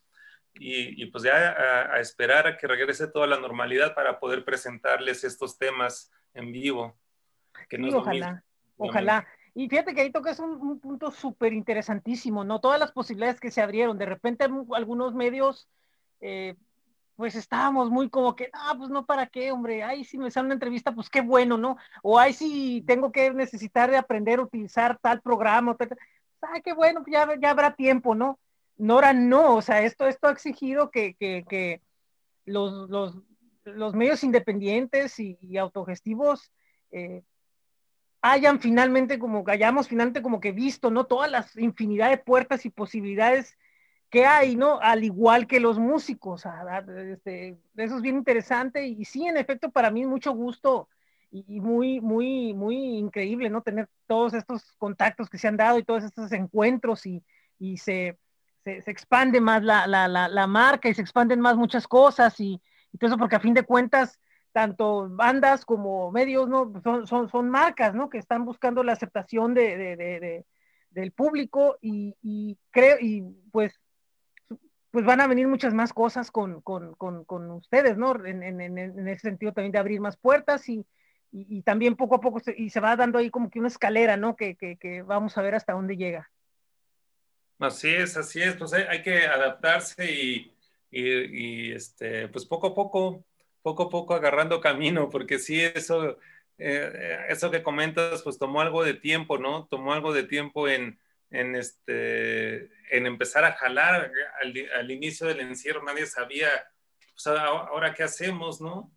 [0.55, 4.45] Y, y, pues ya a, a, esperar a que regrese toda la normalidad para poder
[4.45, 6.97] presentarles estos temas en vivo.
[7.69, 8.43] Que no sí, ojalá,
[8.79, 9.27] ojalá.
[9.55, 12.61] Y fíjate que ahí tocas un, un punto súper interesantísimo, ¿no?
[12.61, 13.99] Todas las posibilidades que se abrieron.
[13.99, 15.69] De repente algunos medios,
[16.21, 16.57] eh,
[17.17, 19.83] pues estábamos muy como que, ah, pues no, ¿para qué, hombre?
[19.83, 21.79] Ay, si me sale una entrevista, pues qué bueno, ¿no?
[22.03, 25.97] O ay, si tengo que necesitar de aprender a utilizar tal programa, tal,
[26.43, 28.39] ah, qué bueno, ya, ya habrá tiempo, ¿no?
[28.77, 31.81] Nora, no, o sea, esto, esto ha exigido que, que, que
[32.45, 33.17] los, los,
[33.65, 36.53] los, medios independientes y, y autogestivos
[36.91, 37.23] eh,
[38.21, 41.05] hayan finalmente como, hayamos finalmente como que visto, ¿no?
[41.05, 43.57] Todas las infinidad de puertas y posibilidades
[44.17, 44.79] que hay, ¿no?
[44.81, 46.45] Al igual que los músicos,
[47.13, 50.89] este, eso es bien interesante y sí, en efecto, para mí mucho gusto
[51.31, 53.61] y muy, muy, muy increíble, ¿no?
[53.61, 57.23] Tener todos estos contactos que se han dado y todos estos encuentros y,
[57.77, 58.19] se,
[58.65, 62.59] se, expande más la, la, la, marca y se expanden más muchas cosas y,
[62.95, 64.19] y todo eso porque a fin de cuentas
[64.51, 69.53] tanto bandas como medios no son, son, son marcas no que están buscando la aceptación
[69.53, 70.47] de,
[70.89, 73.79] del público y, y, creo y pues
[74.97, 78.25] pues van a venir muchas más cosas con, con, con, con ustedes, ¿no?
[78.25, 80.87] En, en, en, ese sentido también de abrir más puertas y,
[81.31, 83.69] y, y, también poco a poco se, y se va dando ahí como que una
[83.69, 84.37] escalera, ¿no?
[84.37, 86.31] Que, que, que vamos a ver hasta dónde llega.
[87.59, 90.51] Así es, así es, pues hay, hay que adaptarse y,
[90.91, 93.23] y, este, pues poco a poco,
[93.61, 96.17] poco a poco agarrando camino, porque sí, eso,
[96.57, 99.67] eh, eso que comentas, pues tomó algo de tiempo, ¿no?
[99.67, 100.99] Tomó algo de tiempo en,
[101.31, 104.11] en, este, en empezar a jalar
[104.43, 106.49] al, inicio del encierro, nadie sabía,
[107.13, 108.93] pues ahora qué hacemos, ¿no?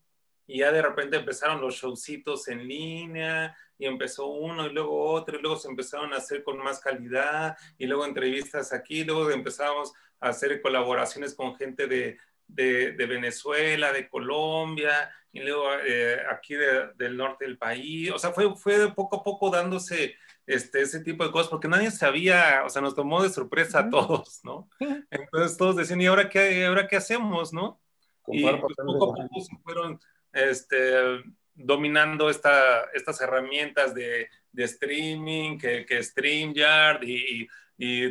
[0.45, 5.37] Y ya de repente empezaron los showcitos en línea, y empezó uno y luego otro,
[5.37, 9.93] y luego se empezaron a hacer con más calidad, y luego entrevistas aquí, luego empezamos
[10.19, 16.91] a hacer colaboraciones con gente de, de, Venezuela, de Colombia, y luego eh, aquí de,
[16.95, 18.11] del norte del país.
[18.11, 20.15] O sea, fue, fue poco a poco dándose
[20.49, 23.89] este, ese tipo de cosas, porque nadie sabía, o sea, nos tomó de sorpresa a
[23.89, 24.67] todos, ¿no?
[25.11, 27.79] Entonces todos decían, ¿y ahora qué, ahora qué hacemos, no?
[28.27, 29.99] Y pues, poco a poco se fueron
[30.33, 31.21] este,
[31.53, 37.47] dominando esta, estas herramientas de, de streaming, que, que StreamYard y, y,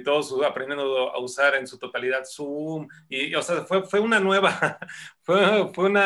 [0.03, 2.89] todos aprendiendo a usar en su totalidad Zoom.
[3.09, 4.79] Y, o sea, fue, fue una nueva,
[5.23, 5.99] fue, fue un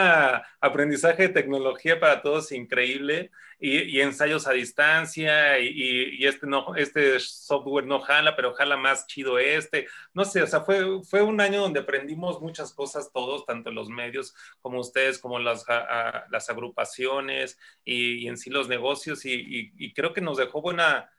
[0.60, 3.30] aprendizaje de tecnología para todos increíble
[3.62, 8.76] y, y ensayos a distancia y, y, este, no, este software no jala, pero jala
[8.76, 9.86] más chido este.
[10.12, 13.88] No sé, o sea, fue, fue un año donde aprendimos muchas cosas todos, tanto los
[13.88, 19.92] medios como ustedes, como las, a, a, las agrupaciones y, en sí los negocios y,
[19.94, 21.10] creo que nos dejó buena,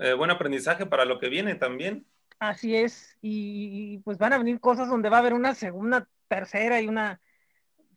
[0.00, 2.06] eh, buen aprendizaje para lo que viene también.
[2.38, 6.80] Así es, y pues van a venir cosas donde va a haber una segunda, tercera
[6.80, 7.20] y una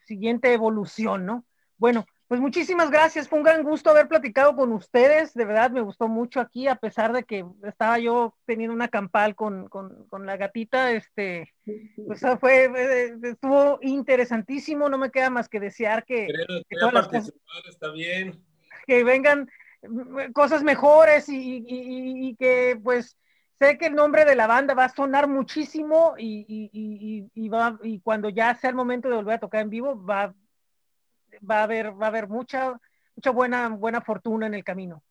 [0.06, 1.46] siguiente evolución, ¿no?
[1.78, 5.82] Bueno, pues muchísimas gracias, fue un gran gusto haber platicado con ustedes, de verdad me
[5.82, 10.26] gustó mucho aquí, a pesar de que estaba yo teniendo una campal con, con, con
[10.26, 11.54] la gatita, este,
[12.08, 12.72] pues fue,
[13.24, 16.28] estuvo interesantísimo, no me queda más que desear que,
[16.70, 17.34] que todas las cosas,
[17.68, 18.42] está bien.
[18.88, 19.50] que vengan
[20.34, 23.18] cosas mejores y, y, y, y, que pues
[23.60, 28.30] sé que el nombre de la banda va a sonar muchísimo y, va, y cuando
[28.30, 30.34] ya sea el momento de volver a tocar en vivo va
[31.50, 32.80] va a haber, va a haber mucha,
[33.16, 35.04] mucha buena, buena fortuna en el camino.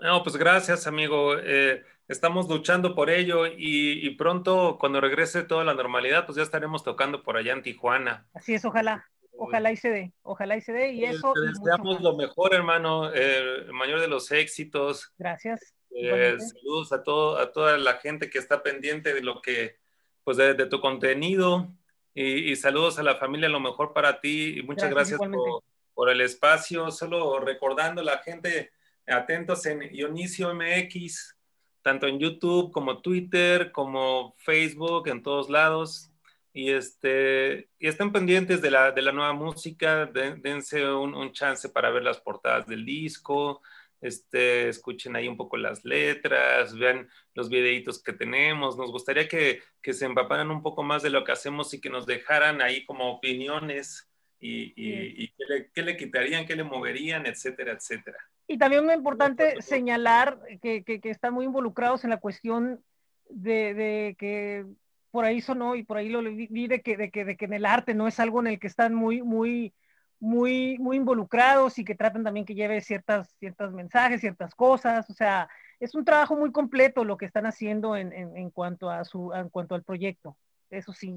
[0.00, 1.36] No, pues gracias, amigo.
[1.38, 6.42] Eh, estamos luchando por ello y, y, pronto, cuando regrese toda la normalidad, pues ya
[6.42, 8.26] estaremos tocando por allá en Tijuana.
[8.32, 9.08] Así es, ojalá.
[9.40, 11.32] Ojalá y se dé, ojalá y se dé y eso.
[11.32, 15.12] Te deseamos lo mejor, hermano, eh, el mayor de los éxitos.
[15.16, 15.74] Gracias.
[15.90, 19.76] Eh, saludos a todo, a toda la gente que está pendiente de lo que,
[20.24, 21.72] pues de, de tu contenido,
[22.14, 25.62] y, y, saludos a la familia, lo mejor para ti y muchas gracias, gracias por,
[25.94, 26.90] por, el espacio.
[26.90, 28.72] Solo recordando a la gente,
[29.06, 31.36] atentos en Dionisio MX,
[31.80, 36.10] tanto en YouTube como Twitter, como Facebook, en todos lados.
[36.58, 41.68] Y, este, y estén pendientes de la, de la nueva música, dense un, un chance
[41.68, 43.62] para ver las portadas del disco,
[44.00, 48.76] este, escuchen ahí un poco las letras, vean los videitos que tenemos.
[48.76, 51.90] Nos gustaría que, que, se empaparan un poco más de lo que hacemos y que
[51.90, 56.64] nos dejaran ahí como opiniones y, y, y qué, le, qué, le, quitarían, qué le
[56.64, 58.18] moverían, etcétera, etcétera.
[58.48, 62.82] Y también muy importante señalar que, que, que están muy involucrados en la cuestión
[63.28, 64.64] de, de, que
[65.10, 67.54] por ahí sonó y por ahí lo vi de que, de que, de que en
[67.54, 69.72] el arte no es algo en el que están muy, muy,
[70.20, 75.08] muy, muy involucrados y que tratan también que lleve ciertas, ciertos mensajes, ciertas cosas.
[75.10, 75.48] O sea,
[75.80, 79.32] es un trabajo muy completo lo que están haciendo en, en, en cuanto a su,
[79.32, 80.36] en cuanto al proyecto.
[80.70, 81.14] Eso sí.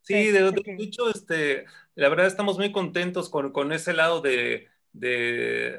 [0.00, 4.68] Sí, de, de, hecho, este, la verdad estamos muy contentos con, con ese lado de,
[4.92, 5.78] de,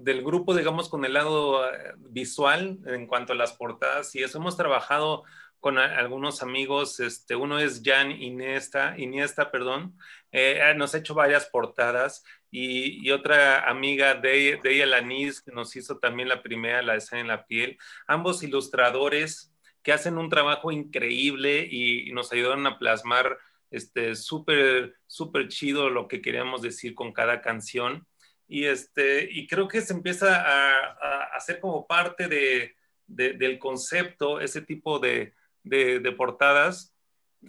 [0.00, 4.38] del grupo, digamos, con el lado eh, visual en cuanto a las portadas y eso
[4.38, 5.22] hemos trabajado
[5.60, 9.96] con algunos amigos, este, uno es Jan Iniesta, Iniesta, perdón,
[10.30, 15.98] eh, nos ha hecho varias portadas y, otra amiga de, ella, Lanis, que nos hizo
[15.98, 19.52] también la primera, la escena en la piel, ambos ilustradores
[19.82, 23.38] que hacen un trabajo increíble y, nos ayudaron a plasmar
[23.70, 28.06] este súper, súper chido lo que queríamos decir con cada canción.
[28.46, 34.62] Y, este, y creo que se empieza a, hacer como parte de, del concepto, ese
[34.62, 35.34] tipo de,
[35.68, 36.94] de, de portadas,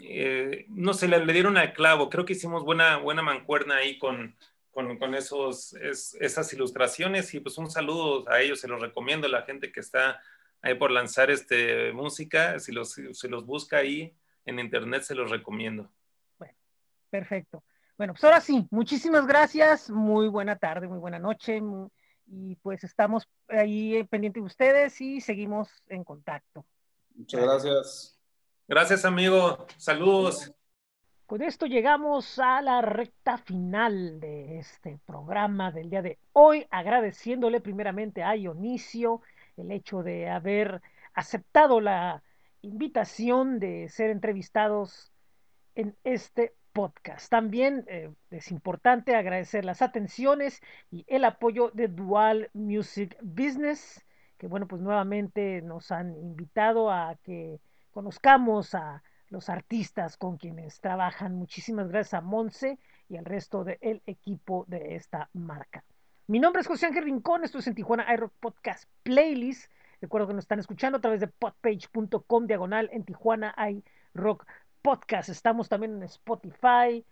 [0.01, 2.09] eh, no sé, le, dieron al clavo.
[2.09, 4.35] Creo que hicimos buena, buena mancuerna ahí con,
[4.71, 9.31] con, esos, es, esas ilustraciones y pues un saludo a ellos, se los recomiendo a
[9.31, 10.21] la gente que está
[10.61, 14.15] ahí por lanzar este, música, si los, si los busca ahí
[14.45, 15.91] en internet se los recomiendo.
[16.37, 16.53] Bueno,
[17.09, 17.63] perfecto.
[17.97, 21.61] Bueno, pues ahora sí, muchísimas gracias, muy buena tarde, muy buena noche,
[22.27, 26.65] y pues estamos ahí pendientes de ustedes y seguimos en contacto.
[27.19, 28.19] Muchas gracias.
[28.65, 29.67] Gracias, amigo.
[29.75, 30.53] Saludos.
[31.25, 37.59] Con esto llegamos a la recta final de este programa del día de hoy, agradeciéndole
[37.59, 39.21] primeramente a Dionisio
[39.57, 40.81] el hecho de haber
[41.13, 42.23] aceptado la
[42.61, 45.11] invitación de ser entrevistados
[45.75, 47.29] en este podcast.
[47.29, 54.05] También eh, es importante agradecer las atenciones y el apoyo de Dual Music Business
[54.39, 57.59] que bueno, pues nuevamente nos han invitado a que
[57.91, 61.35] conozcamos a los artistas con quienes trabajan.
[61.35, 62.79] Muchísimas gracias a Monse
[63.09, 65.83] y al resto del equipo de esta marca.
[66.27, 69.69] Mi nombre es José Ángel Rincón, esto es en Tijuana iRock Podcast Playlist.
[69.99, 73.53] Recuerdo que nos están escuchando a través de podpage.com diagonal en Tijuana
[74.15, 74.47] iRock
[74.81, 75.27] Podcast.
[75.27, 77.05] Estamos también en Spotify,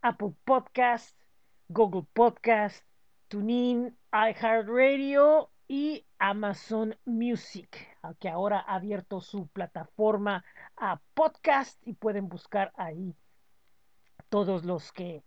[0.00, 1.14] Apple Podcast,
[1.68, 2.82] Google Podcast,
[3.28, 10.44] TuneIn, iHeartRadio y Amazon Music, que ahora ha abierto su plataforma
[10.76, 13.14] a podcast y pueden buscar ahí
[14.28, 15.22] todos los que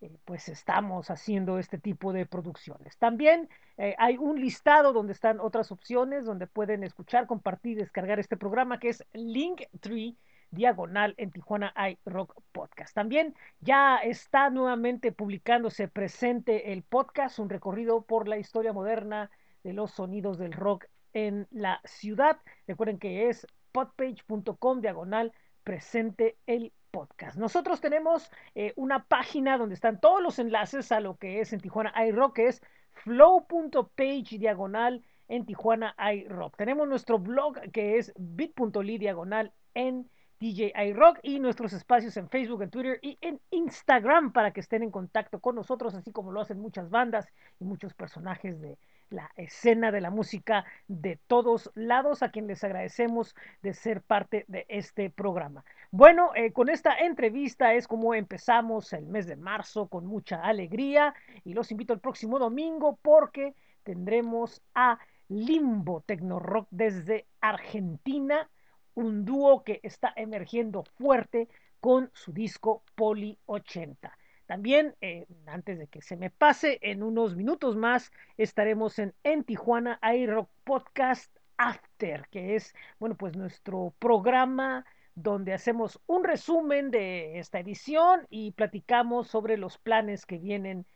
[0.00, 2.98] eh, pues estamos haciendo este tipo de producciones.
[2.98, 8.36] También eh, hay un listado donde están otras opciones donde pueden escuchar, compartir, descargar este
[8.36, 10.16] programa que es Linktree
[10.50, 11.72] diagonal en Tijuana
[12.04, 12.92] iRock Podcast.
[12.96, 19.30] También ya está nuevamente publicándose presente el podcast, un recorrido por la historia moderna
[19.64, 22.38] de los sonidos del rock en la ciudad.
[22.68, 25.32] Recuerden que es podpage.com diagonal
[25.64, 27.36] presente el podcast.
[27.36, 31.60] Nosotros tenemos eh, una página donde están todos los enlaces a lo que es en
[31.60, 32.62] Tijuana iRock, que es
[32.92, 36.56] flow.page diagonal en Tijuana iRock.
[36.56, 40.08] Tenemos nuestro blog que es bit.ly diagonal en
[40.38, 44.82] DJ iRock y nuestros espacios en Facebook, en Twitter y en Instagram para que estén
[44.82, 47.26] en contacto con nosotros, así como lo hacen muchas bandas
[47.58, 48.78] y muchos personajes de,
[49.10, 54.44] la escena de la música de todos lados, a quien les agradecemos de ser parte
[54.48, 55.64] de este programa.
[55.90, 61.14] Bueno, eh, con esta entrevista es como empezamos el mes de marzo con mucha alegría
[61.44, 64.98] y los invito el próximo domingo porque tendremos a
[65.28, 68.50] Limbo Tecno Rock desde Argentina,
[68.94, 71.48] un dúo que está emergiendo fuerte
[71.80, 74.16] con su disco Poli 80.
[74.46, 79.44] También, eh, antes de que se me pase, en unos minutos más estaremos en, en
[79.44, 84.84] Tijuana iRock Podcast After, que es, bueno, pues nuestro programa
[85.14, 90.86] donde hacemos un resumen de esta edición y platicamos sobre los planes que vienen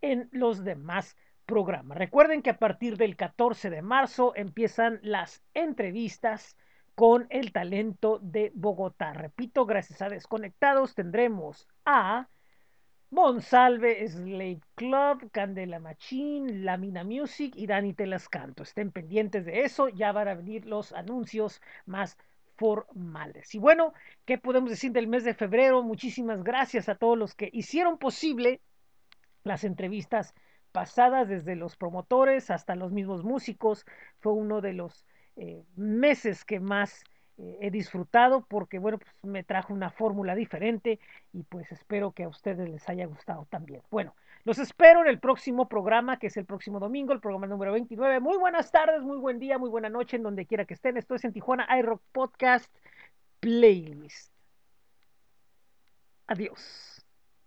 [0.00, 1.16] en los demás
[1.46, 1.96] programas.
[1.96, 6.56] Recuerden que a partir del 14 de marzo empiezan las entrevistas
[6.94, 9.12] con el talento de Bogotá.
[9.12, 12.28] Repito, gracias a Desconectados tendremos a
[13.10, 18.62] Monsalve, Slave Club, Candela Machine, Lamina Music y Dani Te las canto.
[18.64, 22.18] Estén pendientes de eso, ya van a venir los anuncios más
[22.56, 23.54] formales.
[23.54, 23.92] Y bueno,
[24.24, 25.82] ¿qué podemos decir del mes de febrero?
[25.82, 28.60] Muchísimas gracias a todos los que hicieron posible
[29.44, 30.34] las entrevistas
[30.72, 33.86] pasadas, desde los promotores hasta los mismos músicos.
[34.18, 37.04] Fue uno de los eh, meses que más
[37.38, 40.98] eh, he disfrutado porque, bueno, pues me trajo una fórmula diferente
[41.32, 43.82] y pues espero que a ustedes les haya gustado también.
[43.90, 44.14] Bueno,
[44.44, 48.20] los espero en el próximo programa, que es el próximo domingo, el programa número 29.
[48.20, 50.96] Muy buenas tardes, muy buen día, muy buena noche, en donde quiera que estén.
[50.96, 52.72] Esto es en Tijuana iRock Podcast
[53.40, 54.32] Playlist.
[56.28, 56.95] Adiós.